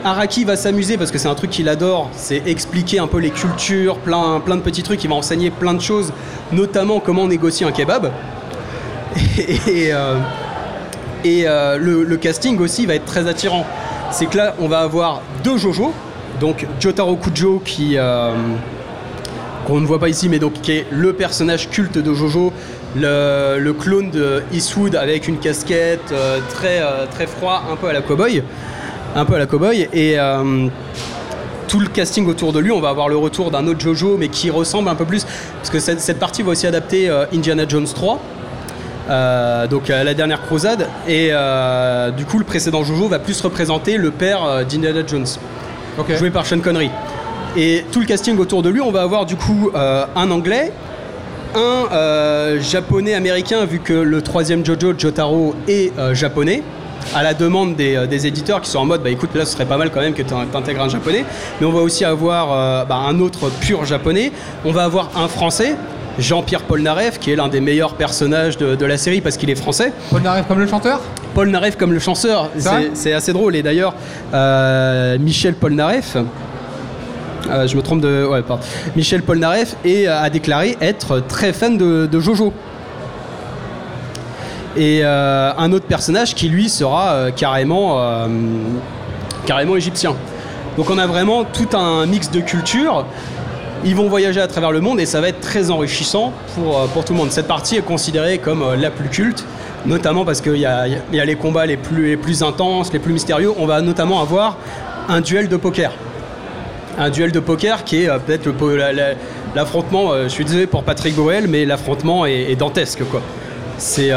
[0.04, 3.30] Araki va s'amuser parce que c'est un truc qu'il adore, c'est expliquer un peu les
[3.30, 5.02] cultures, plein, de petits trucs.
[5.02, 6.12] Il va enseigner plein de choses,
[6.52, 8.12] notamment comment négocier un kebab.
[11.24, 13.66] Et, euh, le, casting aussi va être très attirant.
[14.12, 15.92] C'est que là, on va avoir deux Jojo.
[16.40, 17.96] Donc Jotaro Kujo qui
[19.68, 22.54] qu'on ne voit pas ici, mais donc qui est le personnage culte de Jojo,
[22.96, 27.88] le, le clone de Eastwood avec une casquette euh, très euh, très froid, un peu
[27.88, 28.42] à la cowboy,
[29.14, 29.86] un peu à la cowboy.
[29.92, 30.68] Et euh,
[31.68, 34.28] tout le casting autour de lui, on va avoir le retour d'un autre Jojo, mais
[34.28, 35.26] qui ressemble un peu plus,
[35.58, 38.18] parce que cette, cette partie va aussi adapter euh, Indiana Jones 3,
[39.10, 43.38] euh, donc euh, la dernière croisade, et euh, du coup le précédent Jojo va plus
[43.42, 45.26] représenter le père d'Indiana Jones,
[46.16, 46.90] joué par Sean Connery.
[47.57, 50.72] Et tout le casting autour de lui, on va avoir du coup euh, un anglais,
[51.55, 56.62] un euh, japonais américain, vu que le troisième Jojo, Jotaro, est euh, japonais.
[57.14, 59.64] à la demande des, des, éditeurs qui sont en mode bah écoute là ce serait
[59.64, 61.24] pas mal quand même que tu intègres un japonais
[61.59, 62.49] mais on va aussi avoir
[62.86, 64.30] bah, un autre pur japonais
[64.64, 65.76] on va avoir un français
[66.18, 69.92] Jean-Pierre Polnareff, qui est l'un des meilleurs personnages de, la série parce qu'il est français.
[70.11, 71.01] Polnareff comme le chanteur?
[71.34, 72.51] Polnareff comme le chanteur,
[72.94, 73.55] c'est assez drôle.
[73.55, 73.94] Et d'ailleurs,
[74.34, 76.16] euh, Michel Polnareff,
[77.49, 78.26] euh, je me trompe de.
[78.26, 78.62] Ouais, pardon.
[78.97, 79.76] Michel Polnareff
[80.09, 82.53] a déclaré être très fan de, Jojo.
[84.76, 88.28] Et euh, un autre personnage qui lui sera carrément,
[89.47, 90.14] carrément égyptien.
[90.76, 93.05] Donc on a vraiment tout un mix de cultures.
[93.84, 96.86] Ils vont voyager à travers le monde et ça va être très enrichissant pour, euh,
[96.86, 97.30] pour tout le monde.
[97.30, 99.45] Cette partie est considérée comme euh, la plus culte,
[99.86, 103.53] notamment parce qu'il y, y a, les combats les plus intenses, les plus mystérieux.
[103.57, 104.57] On va notamment avoir
[105.09, 105.93] un duel de poker.
[106.99, 108.49] Un duel de poker qui est euh, peut-être
[109.55, 113.03] l'affrontement, je suis désolé pour Patrick Boel, mais l'affrontement est, dantesque.
[113.11, 113.22] quoi.
[113.78, 114.11] C'est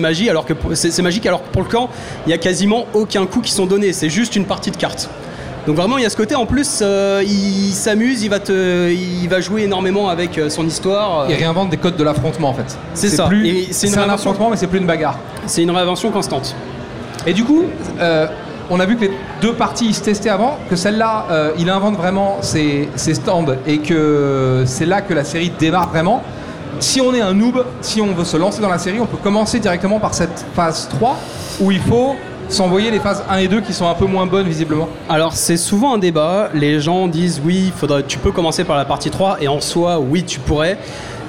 [0.00, 1.90] magie alors que c'est magique alors que pour le camp
[2.24, 5.10] il n'y a quasiment aucun coup qui sont donnés c'est juste une partie de cartes
[5.66, 6.34] donc vraiment, il y a ce côté.
[6.34, 10.66] En plus, euh, il s'amuse, il va te, il va jouer énormément avec euh, son
[10.66, 11.26] histoire.
[11.28, 12.76] Il réinvente des codes de l'affrontement en fait.
[12.94, 13.28] C'est ça.
[13.70, 15.18] C'est un affrontement, mais c'est plus une bagarre.
[15.46, 16.54] C'est une réinvention constante.
[17.26, 17.64] Et du coup,
[18.00, 18.26] euh,
[18.70, 19.10] on a vu que les
[19.42, 21.26] deux parties se testaient avant, que celle-là,
[21.58, 26.22] il invente vraiment ses, ses, stands et que c'est là que la série démarre vraiment.
[26.78, 29.16] Si on est un noob, si on veut se lancer dans la série, on peut
[29.16, 31.16] commencer directement par cette phase 3
[31.60, 32.16] où il faut
[32.50, 34.88] s'envoyer les phases 1 et 2 qui sont un peu moins bonnes visiblement.
[35.08, 38.84] Alors c'est souvent un débat, les gens disent oui, faudrait, tu peux commencer par la
[38.84, 40.78] partie 3 et en soi oui tu pourrais,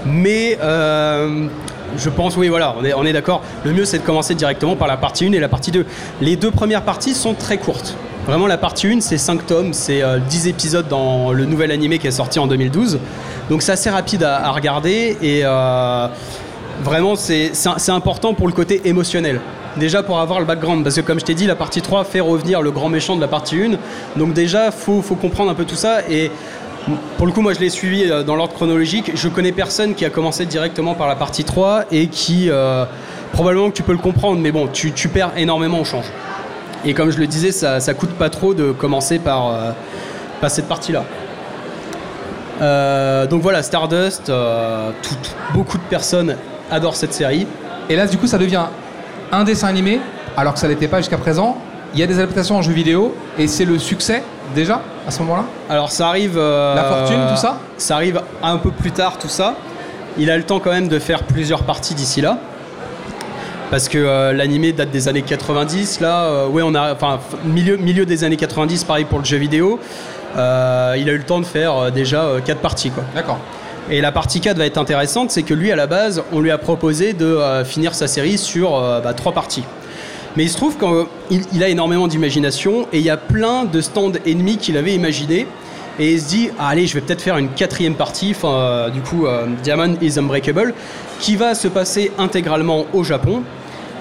[0.05, 1.47] mais euh,
[1.97, 4.97] je pense oui voilà, on est, d'accord, le mieux c'est de commencer directement par la
[4.97, 5.85] partie 1 et la partie 2.
[6.21, 7.95] Les deux premières parties sont très courtes.
[8.25, 11.99] Vraiment la partie 1 c'est 5 tomes, c'est 10 euh, épisodes dans le nouvel animé
[11.99, 12.99] qui est sorti en 2012.
[13.49, 16.07] Donc c'est assez rapide à, regarder et euh,
[16.83, 17.51] vraiment c'est
[17.89, 19.39] important pour le côté émotionnel.
[19.77, 22.19] Déjà pour avoir le background, parce que comme je t'ai dit, la partie 3 fait
[22.19, 24.19] revenir le grand méchant de la partie 1.
[24.19, 25.99] Donc déjà, faut, faut comprendre un peu tout ça.
[26.09, 26.29] Et
[27.17, 29.11] pour le coup, moi je l'ai suivi euh, dans l'ordre chronologique.
[29.15, 32.85] Je connais personne qui a commencé directement par la partie 3 et qui, euh,
[33.31, 36.05] probablement que tu peux le comprendre, mais bon, tu, perds énormément au change.
[36.83, 39.71] Et comme je le disais, ça, coûte pas trop de commencer par, euh,
[40.47, 41.03] cette partie-là.
[43.27, 44.31] donc voilà, Stardust,
[45.53, 46.35] beaucoup de personnes
[46.71, 47.45] adorent cette série.
[47.89, 48.63] Et là, du coup, ça devient
[49.31, 49.99] un dessin animé,
[50.35, 51.57] alors que ça n'était pas jusqu'à présent.
[51.93, 54.23] Il y a des adaptations en jeux vidéo et c'est le succès
[54.53, 56.37] déjà à ce moment-là Alors ça arrive.
[56.37, 59.55] Euh, La fortune, tout ça Ça arrive un peu plus tard, tout ça.
[60.17, 62.37] Il a le temps quand même de faire plusieurs parties d'ici là.
[63.69, 67.77] Parce que euh, l'animé date des années 90, là, euh, ouais, on a, enfin, milieu,
[67.77, 69.79] milieu des années 90, pareil pour le jeu vidéo.
[70.35, 73.03] il a eu le temps de faire déjà quatre parties, quoi.
[73.15, 73.39] D'accord.
[73.89, 76.51] Et la partie 4 va être intéressante, c'est que lui, à la base, on lui
[76.51, 78.71] a proposé de finir sa série sur
[79.03, 79.63] bah, trois parties.
[80.35, 84.13] Mais il se trouve qu'il a énormément d'imagination et il y a plein de stands
[84.25, 85.45] ennemis qu'il avait imaginés.
[85.99, 89.01] Et il se dit, ah, allez, je vais peut-être faire une quatrième partie, euh, du
[89.01, 89.25] coup,
[89.61, 90.73] Diamond is Unbreakable,
[91.19, 93.43] qui va se passer intégralement au Japon.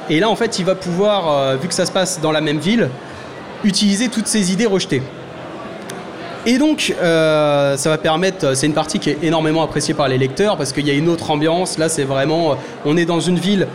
[0.08, 2.58] Et là, en fait, il va pouvoir, vu que ça se passe dans la même
[2.58, 2.88] ville,
[3.64, 5.02] utiliser toutes ces idées rejetées.
[6.46, 10.16] Et donc, euh, ça va permettre, c'est une partie qui est énormément appréciée par les
[10.16, 11.76] lecteurs parce qu'il y a une autre ambiance.
[11.76, 12.56] Là, c'est vraiment,
[12.86, 13.66] on est dans une ville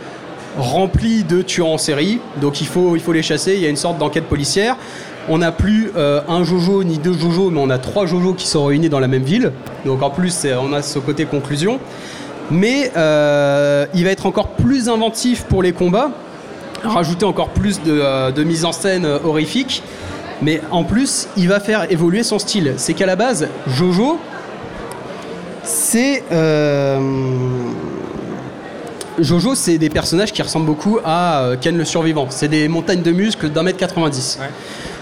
[0.58, 3.54] remplie de tueurs en série, donc il faut, les chasser.
[3.54, 4.76] Il y a une sorte d'enquête policière.
[5.28, 8.46] On n'a plus euh, un Jojo ni deux Jojo, mais on a trois Jojo qui
[8.46, 9.52] sont réunis dans la même ville.
[9.84, 11.80] Donc en plus, on a ce côté conclusion.
[12.50, 16.10] Mais euh, il va être encore plus inventif pour les combats,
[16.84, 19.82] rajouter encore plus de, mise en scène horrifique.
[20.42, 22.74] Mais en plus, il va faire évoluer son style.
[22.76, 24.18] C'est qu'à la base, Jojo,
[25.64, 26.22] c'est.
[26.30, 27.00] Euh,
[29.18, 32.26] Jojo, c'est des personnages qui ressemblent beaucoup à euh, Ken le survivant.
[32.28, 34.38] C'est des montagnes de muscles d'un mètre 90.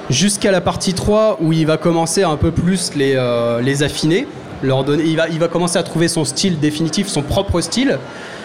[0.09, 4.29] Jusqu'à la partie 3 où il va commencer un peu plus les, euh, les affiner.
[4.63, 7.99] Leur donner, il, va, il va commencer à trouver son style définitif, son propre style.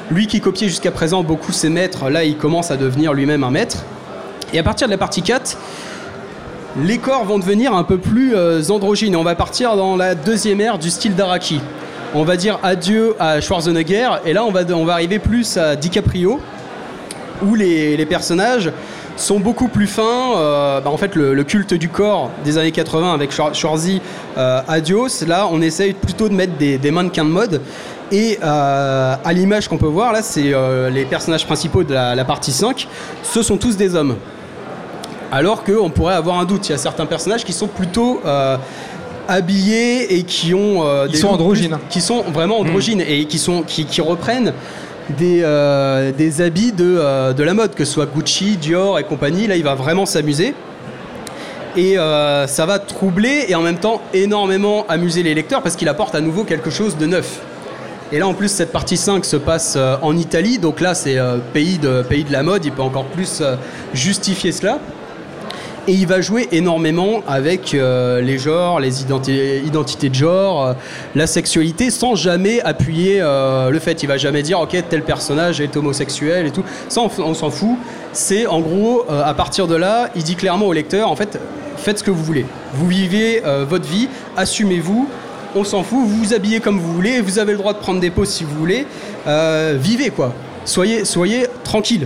[0.09, 3.51] Lui qui copiait jusqu'à présent beaucoup ses maîtres, là il commence à devenir lui-même un
[3.51, 3.83] maître.
[4.53, 5.55] Et à partir de la partie 4,
[6.83, 9.15] les corps vont devenir un peu plus euh, androgynes.
[9.15, 11.61] On va partir dans la deuxième ère du style d'Araki.
[12.15, 16.39] On va dire adieu à Schwarzenegger et là on va, arriver plus à DiCaprio
[17.45, 18.71] où les, personnages
[19.15, 20.35] sont beaucoup plus fins.
[20.35, 24.01] Euh, bah, en fait, le, culte du corps des années 80 avec Schwarzy,
[24.39, 27.61] euh, Adios, là on essaye plutôt de mettre des, mannequins de mode.
[28.11, 30.51] Et à l'image qu'on peut voir, là, c'est
[30.89, 32.87] les personnages principaux de la, la partie 5.
[33.21, 34.15] Ce sont tous des hommes
[35.31, 36.67] alors qu'on pourrait avoir un doute.
[36.69, 38.57] Il y a certains personnages qui sont plutôt euh,
[39.29, 43.61] habillés et qui ont euh, des sont androgynes, qui sont vraiment androgynes et qui sont
[43.61, 44.53] qui, reprennent
[45.17, 49.03] des, euh, des habits de, euh, de la mode, que ce soit Gucci, Dior et
[49.03, 49.47] compagnie.
[49.47, 50.53] Là, il va vraiment s'amuser.
[51.77, 56.15] Et ça va troubler et en même temps énormément amuser les lecteurs parce qu'il apporte
[56.15, 57.39] à nouveau quelque chose de neuf.
[58.11, 61.17] Et là, en plus, cette partie 5 se passe en Italie, donc là, c'est
[61.53, 63.43] pays, de, pays de la mode, il peut encore plus
[63.93, 64.79] justifier cela.
[65.89, 70.73] Et il va jouer énormément avec euh, les genres, les identi- identités de genre, euh,
[71.15, 74.03] la sexualité, sans jamais appuyer euh, le fait.
[74.03, 76.63] Il va jamais dire, ok, tel personnage est homosexuel et tout.
[76.89, 77.75] Ça, on, s'en fout.
[78.13, 81.39] C'est en gros, à partir de là, il dit clairement au lecteur, en fait,
[81.77, 82.45] faites ce que vous voulez.
[82.75, 85.09] Vous vivez votre vie, assumez-vous.
[85.55, 87.99] On s'en fout, vous vous habillez comme vous voulez, vous avez le droit de prendre
[87.99, 88.85] des pauses si vous voulez.
[89.75, 90.33] Vivez quoi.
[90.65, 92.05] Soyez, soyez tranquille.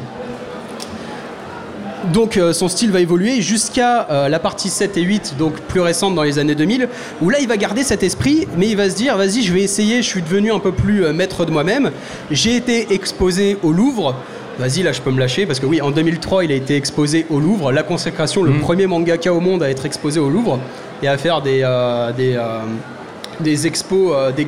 [2.11, 5.79] Donc euh, son style va évoluer jusqu'à euh, la partie 7 et 8, donc plus
[5.79, 6.89] récente dans les années 2000,
[7.21, 9.61] où là il va garder cet esprit, mais il va se dire, vas-y, je vais
[9.61, 11.91] essayer, je suis devenu un peu plus euh, maître de moi-même.
[12.29, 14.15] J'ai été exposé au Louvre.
[14.59, 17.25] Vas-y, là je peux me lâcher, parce que oui, en 2003, il a été exposé
[17.29, 17.71] au Louvre.
[17.71, 18.59] La consécration, le Mhm.
[18.59, 20.59] premier mangaka au monde à être exposé au Louvre
[21.01, 21.61] et à faire des,
[22.17, 22.37] des,
[23.39, 24.45] des expos des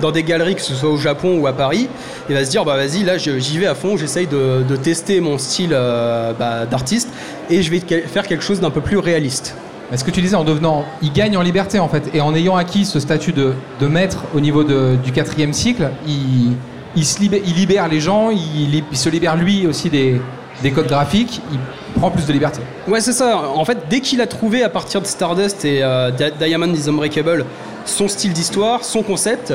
[0.00, 1.88] dans des galeries, que ce soit au Japon ou à Paris,
[2.28, 5.20] il va se dire bah vas-y là j'y vais à fond, j'essaye de, de tester
[5.20, 7.08] mon style euh, bah, d'artiste
[7.50, 9.54] et je vais faire quelque chose d'un peu plus réaliste.
[9.90, 12.32] Mais ce que tu disais, en devenant, il gagne en liberté en fait, et en
[12.34, 16.52] ayant acquis ce statut de, de maître au niveau de- du quatrième cycle, il,
[16.94, 20.20] il, se libère, il libère les gens, il, il se libère lui aussi des,
[20.62, 21.58] des codes graphiques, il
[21.98, 22.60] prend plus de liberté.
[22.86, 26.12] Ouais c'est ça, en fait dès qu'il a trouvé à partir de Stardust et euh,
[26.12, 27.44] Di- Diamond is Unbreakable
[27.84, 29.54] son style d'histoire, son concept,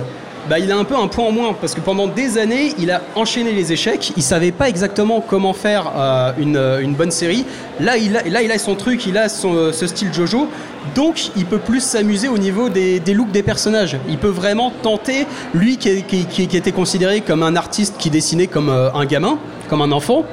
[0.50, 2.92] bah, il a un peu un point en moins parce que pendant des années il
[2.92, 7.10] a enchaîné les échecs, il savait pas exactement comment faire euh, une, euh, une bonne
[7.10, 7.46] série.
[7.80, 10.48] Là il, a, son truc, il a euh, ce style Jojo,
[10.94, 13.98] donc il peut plus s'amuser au niveau des, looks des personnages.
[14.08, 15.26] Il peut vraiment tenter,
[15.56, 20.26] lui qui, était considéré comme un artiste qui dessinait comme un gamin, comme un enfant.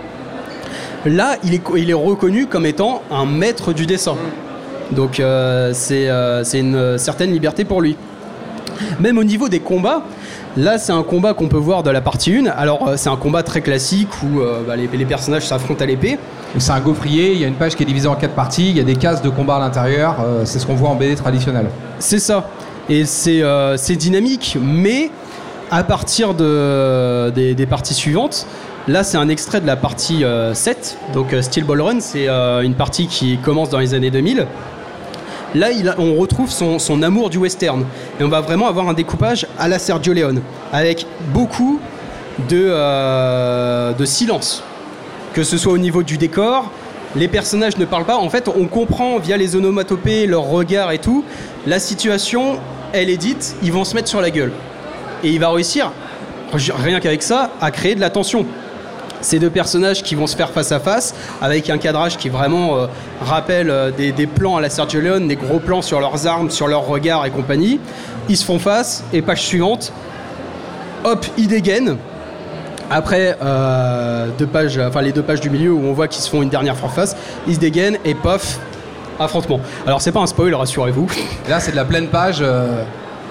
[1.07, 4.17] Là, il est, reconnu comme étant un maître du dessin.
[4.91, 5.23] Donc
[5.73, 7.97] c'est une certaine liberté pour lui.
[9.01, 10.03] Même au niveau des combats,
[10.57, 12.47] là c'est un combat qu'on peut voir de la partie 1.
[12.47, 15.87] Alors euh, c'est un combat très classique où euh, bah, les, les personnages s'affrontent à
[15.87, 16.19] l'épée.
[16.59, 18.77] C'est un gaufrier, il y a une page qui est divisée en quatre parties, il
[18.77, 21.15] y a des cases de combat à l'intérieur, euh, c'est ce qu'on voit en BD
[21.15, 21.67] traditionnelle.
[21.99, 22.49] C'est ça.
[22.89, 25.11] Et c'est euh, dynamique, mais
[25.71, 28.47] à partir de, des, des parties suivantes,
[28.89, 32.29] là c'est un extrait de la partie euh, 7, donc euh, Steel Ball Run, c'est
[32.29, 34.47] euh, une partie qui commence dans les années 2000.
[35.55, 37.85] Là, on retrouve son, amour du western.
[38.19, 40.41] Et on va vraiment avoir un découpage à la Sergio Leone,
[40.73, 41.81] avec beaucoup
[42.49, 44.63] de, euh, de silence.
[45.35, 46.71] Que ce soit au niveau du décor,
[47.17, 48.17] les personnages ne parlent pas.
[48.17, 51.25] En fait, on comprend via les onomatopées, leurs regards et tout,
[51.67, 52.59] la situation,
[52.93, 54.53] elle est dite, ils vont se mettre sur la gueule.
[55.23, 55.93] Et il va réussir,
[56.53, 58.47] rien qu'avec ça, à créer de la tension.
[59.23, 62.77] Ces deux personnages qui vont se faire face à face, avec un cadrage qui vraiment
[62.77, 62.87] euh,
[63.23, 66.67] rappelle euh, des, plans à la Sergio Leone, des gros plans sur leurs armes, sur
[66.67, 67.81] leurs regards et compagnie.
[68.29, 69.93] Ils se font face, et page suivante,
[71.05, 71.97] hop, ils dégainent.
[72.91, 76.29] Après euh, deux pages, enfin les deux pages du milieu où on voit qu'ils se
[76.29, 77.17] font une dernière fois face,
[77.47, 78.59] ils se dégainent et pof,
[79.19, 79.61] affrontement.
[79.87, 81.09] Alors c'est pas un spoil, rassurez-vous.
[81.49, 82.45] Là, c'est de la pleine page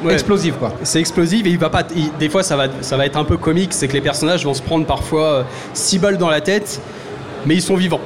[0.03, 0.13] Ouais.
[0.13, 0.73] explosive quoi.
[0.83, 1.83] C'est explosif et il va pas.
[1.95, 4.43] il- des fois, ça va, ça va être un peu comique, c'est que les personnages
[4.45, 6.81] vont se prendre parfois 6 balles dans la tête,
[7.45, 8.01] mais ils sont vivants.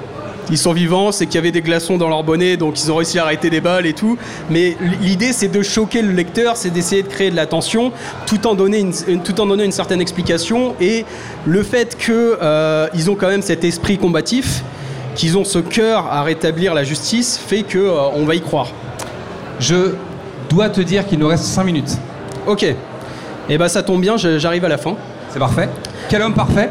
[0.51, 2.97] Ils sont vivants, c'est qu'il y avait des glaçons dans leur bonnet, donc ils ont
[2.97, 4.15] réussi à arrêter des balles et tout.
[4.51, 7.91] Mais l'idée, c'est de choquer le lecteur, c'est d'essayer de créer de la tension,
[8.27, 10.75] tout en, donner une, une- tout en donnant une certaine explication.
[10.79, 11.03] Et
[11.47, 14.61] le fait qu'ils ont quand même cet esprit combatif,
[15.15, 18.67] qu'ils ont ce cœur à rétablir la justice, fait que euh, on va y croire.
[19.59, 19.93] Je
[20.49, 21.97] dois te dire qu'il nous reste 5 minutes.
[22.47, 22.65] Ok.
[23.49, 24.95] Et bah ça tombe bien, j'arrive à la fin.
[25.29, 25.69] C'est parfait.
[26.09, 26.69] Quel homme parfait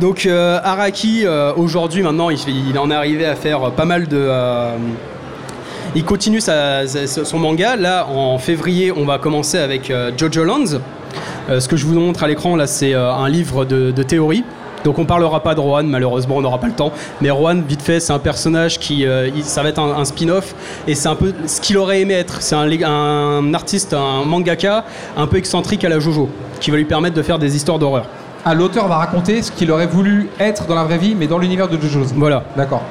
[0.00, 2.38] Donc euh, Araki, euh, aujourd'hui maintenant, il,
[2.70, 4.16] il en est arrivé à faire pas mal de...
[4.18, 4.76] euh,
[5.94, 7.76] il continue sa- sa- son manga.
[7.76, 10.78] Là, en février, on va commencer avec euh, Jojo Lands.
[11.50, 14.02] Euh, ce que je vous montre à l'écran, là, c'est euh, un livre de, de
[14.02, 14.44] théorie.
[14.84, 16.92] Donc on parlera pas de Rohan, malheureusement, on n'aura pas le temps.
[17.20, 20.54] Mais Rohan, vite fait, c'est un personnage qui, euh, ça va être un, un spin-off,
[20.86, 22.42] et c'est un peu ce qu'il aurait aimé être.
[22.42, 24.84] C'est un, artiste, un mangaka,
[25.16, 26.28] un peu excentrique à la Jojo,
[26.60, 28.06] qui va lui permettre de faire des histoires d'horreur.
[28.44, 31.38] Ah, l'auteur va raconter ce qu'il aurait voulu être dans la vraie vie, mais dans
[31.38, 32.12] l'univers de JoJo's.
[32.16, 32.42] Voilà.
[32.56, 32.82] D'accord.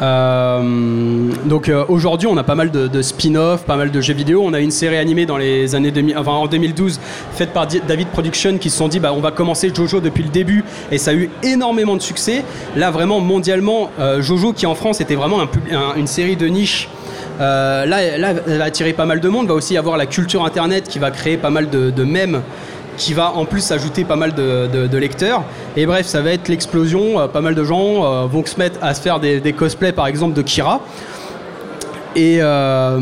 [0.00, 4.42] Euh, donc euh, aujourd'hui, on a pas mal de, spin-off, pas mal de jeux vidéo.
[4.44, 7.00] On a une série animée dans les années 2000, enfin, en 2012
[7.32, 10.30] faite par David Production qui se sont dit bah, on va commencer Jojo depuis le
[10.30, 12.44] début et ça a eu énormément de succès.
[12.76, 15.40] Là, vraiment mondialement, euh, Jojo qui en France était vraiment
[15.96, 16.88] une série de niche.
[17.38, 19.48] là, là, elle va attirer pas mal de monde.
[19.48, 22.42] Va aussi avoir la culture internet qui va créer pas mal de, de mèmes
[22.96, 25.42] qui va en plus ajouter pas mal de, lecteurs.
[25.76, 27.28] Et bref, ça va être l'explosion.
[27.28, 30.34] pas mal de gens vont se mettre à se faire des, des cosplays, par exemple,
[30.34, 30.80] de Kira.
[32.14, 32.98] Et euh,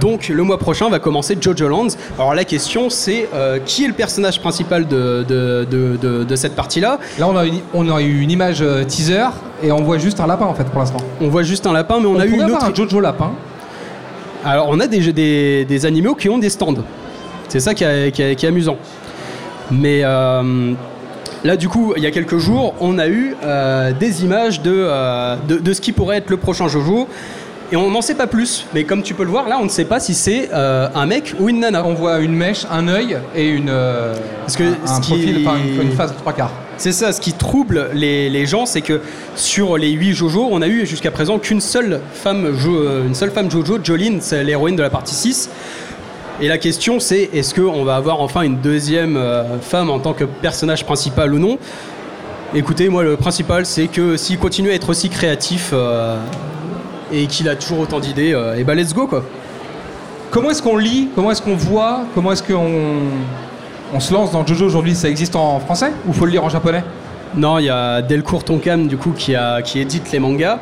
[0.00, 1.88] donc le mois prochain va commencer Jojo Lands.
[2.18, 6.98] Alors la question c'est euh, qui est le personnage principal de, de, cette partie-là?
[7.18, 7.44] Là on a,
[7.74, 9.26] on a eu une image euh, teaser
[9.62, 10.98] et on voit juste un lapin en fait pour l'instant.
[11.20, 12.64] On voit juste un lapin mais on, a eu une autre...
[12.64, 13.32] un Jojo lapin.
[14.44, 16.82] Alors on a des, des, des animaux qui ont des stands.
[17.48, 18.76] C'est ça qui, est amusant.
[19.70, 23.34] Mais là du coup il y a quelques jours on a eu
[23.98, 24.88] des images de,
[25.46, 27.08] de, ce qui pourrait être le prochain Jojo.
[27.72, 28.66] Et on n'en sait pas plus.
[28.74, 31.06] Mais comme tu peux le voir, là, on ne sait pas si c'est euh, un
[31.06, 31.84] mec ou une nana.
[31.84, 33.70] On voit une mèche, un œil et une.
[33.70, 35.48] Euh, Parce que un, profil,
[35.82, 36.52] une phase de trois quarts.
[36.76, 39.00] C'est ça, ce qui trouble les, gens, c'est que
[39.36, 43.30] sur les huit JoJo, on a eu jusqu'à présent qu'une seule femme, euh, une seule
[43.30, 45.48] femme JoJo, Jolene, c'est l'héroïne de la partie 6.
[46.40, 49.18] Et la question, c'est est-ce qu'on va avoir enfin une deuxième
[49.62, 51.58] femme en tant que personnage principal ou non?
[52.54, 55.72] Écoutez, moi, le principal, c'est que s'il continue à être aussi créatif,
[57.12, 59.24] et qu'il a toujours autant d'idées, et euh, bah let's go quoi.
[60.30, 63.02] Comment est-ce qu'on lit Comment est-ce qu'on voit Comment est-ce qu'on
[63.92, 64.94] on se lance dans Jojo aujourd'hui?
[64.94, 66.82] Ça existe en français ou faut le lire en japonais?
[67.36, 70.58] Non, il y a Delcourt Tonkam du coup qui, qui édite les mangas.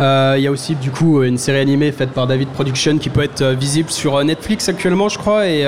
[0.00, 3.08] Euh, il y a aussi du coup une série animée faite par David Production qui
[3.08, 5.64] peut être euh, visible sur Netflix actuellement je crois et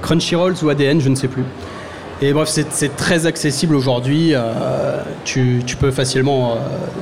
[0.00, 1.44] Crunchyroll ou ADN je ne sais plus.
[2.20, 4.32] Et bref, c'est très accessible aujourd'hui.
[4.34, 6.56] Euh, tu, peux facilement euh,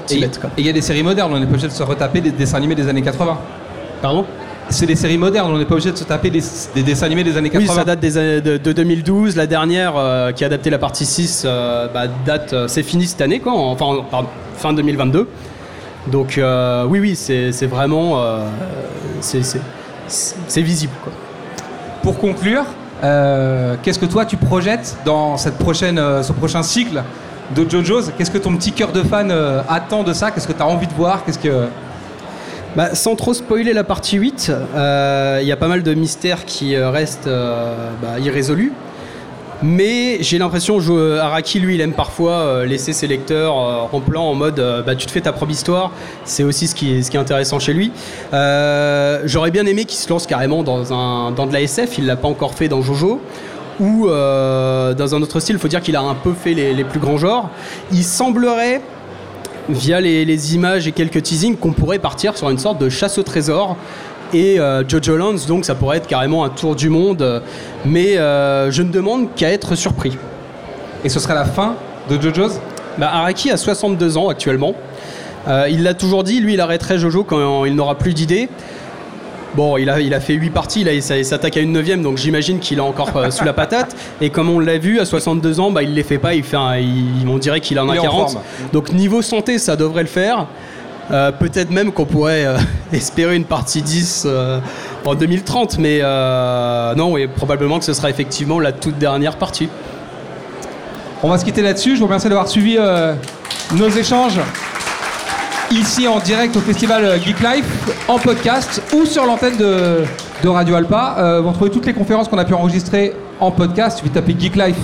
[0.07, 0.41] t'y mettre.
[0.59, 2.33] Et il y a des séries modernes, on n'est pas obligé de se retaper des
[2.33, 3.39] dessins animés des années 80.
[4.03, 4.27] Pardon?
[4.68, 6.43] C'est des séries modernes, on n'est pas obligé de se taper des,
[6.83, 7.70] dessins animés des années 80.
[7.70, 9.37] Oui, ça date des, de, de, 2012.
[9.37, 11.47] La dernière euh, qui a adapté la partie 6
[11.95, 15.29] bah, date, c'est fini cette année, quoi, enfin fin 2022.
[16.11, 16.40] Donc
[16.88, 18.22] oui, oui, c'est vraiment,
[19.20, 20.92] c'est visible.
[21.02, 21.12] Quoi.
[22.02, 22.64] Pour conclure,
[23.02, 27.02] euh, qu'est-ce que toi tu projettes dans cette prochaine, euh, ce prochain cycle
[27.54, 28.12] de JoJo's?
[28.16, 30.30] Qu'est-ce que ton petit cœur de fan euh, attend de ça?
[30.30, 31.24] Qu'est-ce que tu as envie de voir?
[31.24, 31.66] Qu'est-ce que...
[32.76, 34.52] Bah, sans trop spoiler la partie 8,
[35.40, 38.72] il y a pas mal de mystères qui restent bah, irrésolus.
[39.62, 40.78] Mais j'ai l'impression
[41.20, 44.94] Araki, lui, il aime parfois euh, laisser ses lecteurs euh, en en mode euh, bah,
[44.94, 45.92] tu te fais ta propre histoire.
[46.24, 47.90] C'est aussi ce qui, est, intéressant chez lui.
[48.32, 51.98] J'aurais bien aimé qu'il se lance carrément dans, un, dans de la SF.
[51.98, 53.20] Il l'a pas encore fait dans Jojo.
[53.80, 57.00] Ou dans un autre style, il faut dire qu'il a un peu fait les, plus
[57.00, 57.50] grands genres.
[57.92, 58.80] Il semblerait
[59.68, 63.22] via les, images et quelques teasings qu'on pourrait partir sur une sorte de chasse au
[63.22, 63.76] trésor
[64.33, 67.43] et euh, Jojo Lands, donc ça pourrait être carrément un tour du monde,
[67.85, 70.16] mais euh, je ne demande qu'à être surpris.
[71.05, 71.74] Et ce sera la fin
[72.11, 72.59] de Jojo's?
[72.99, 74.74] Bah, Araki a 62 ans actuellement.
[75.49, 78.49] Euh, il l'a toujours dit, lui il arrêterait Jojo quand il n'aura plus d'idées.
[79.55, 82.18] Bon, il a, il a fait 8 parties, là, il s'attaque à une 9 donc
[82.18, 83.97] j'imagine qu'il est encore sous la patate.
[84.20, 86.43] Et comme on l'a vu, à 62 ans, bah, il ne les fait pas, il
[86.43, 88.37] fait il, on dirait qu'il en a 40.
[88.72, 90.47] donc niveau santé, ça devrait le faire.
[91.11, 92.59] Euh, peut-être même qu'on pourrait euh,
[92.92, 94.59] espérer une partie 10 euh,
[95.04, 96.00] en 2030, mais
[96.96, 99.68] non, et probablement que ce sera effectivement la toute dernière partie.
[101.22, 101.94] On va se quitter là-dessus.
[101.94, 102.76] Je vous remercie d'avoir suivi
[103.74, 104.40] nos échanges
[105.70, 107.66] ici en direct au festival Geek Life,
[108.07, 110.04] en podcast ou sur l'antenne de,
[110.48, 111.40] Radio Alpa.
[111.40, 114.00] vous retrouvez toutes les conférences qu'on a pu enregistrer en podcast.
[114.02, 114.76] Vous tapez Geek Life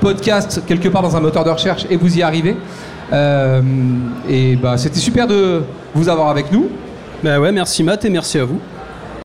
[0.00, 2.56] podcast quelque part dans un moteur de recherche et vous y arrivez.
[3.12, 3.62] Euh,
[4.28, 5.62] et bah, c'était super de
[5.94, 6.68] vous avoir avec nous.
[7.22, 8.60] Bah ouais, merci Matt et merci à vous.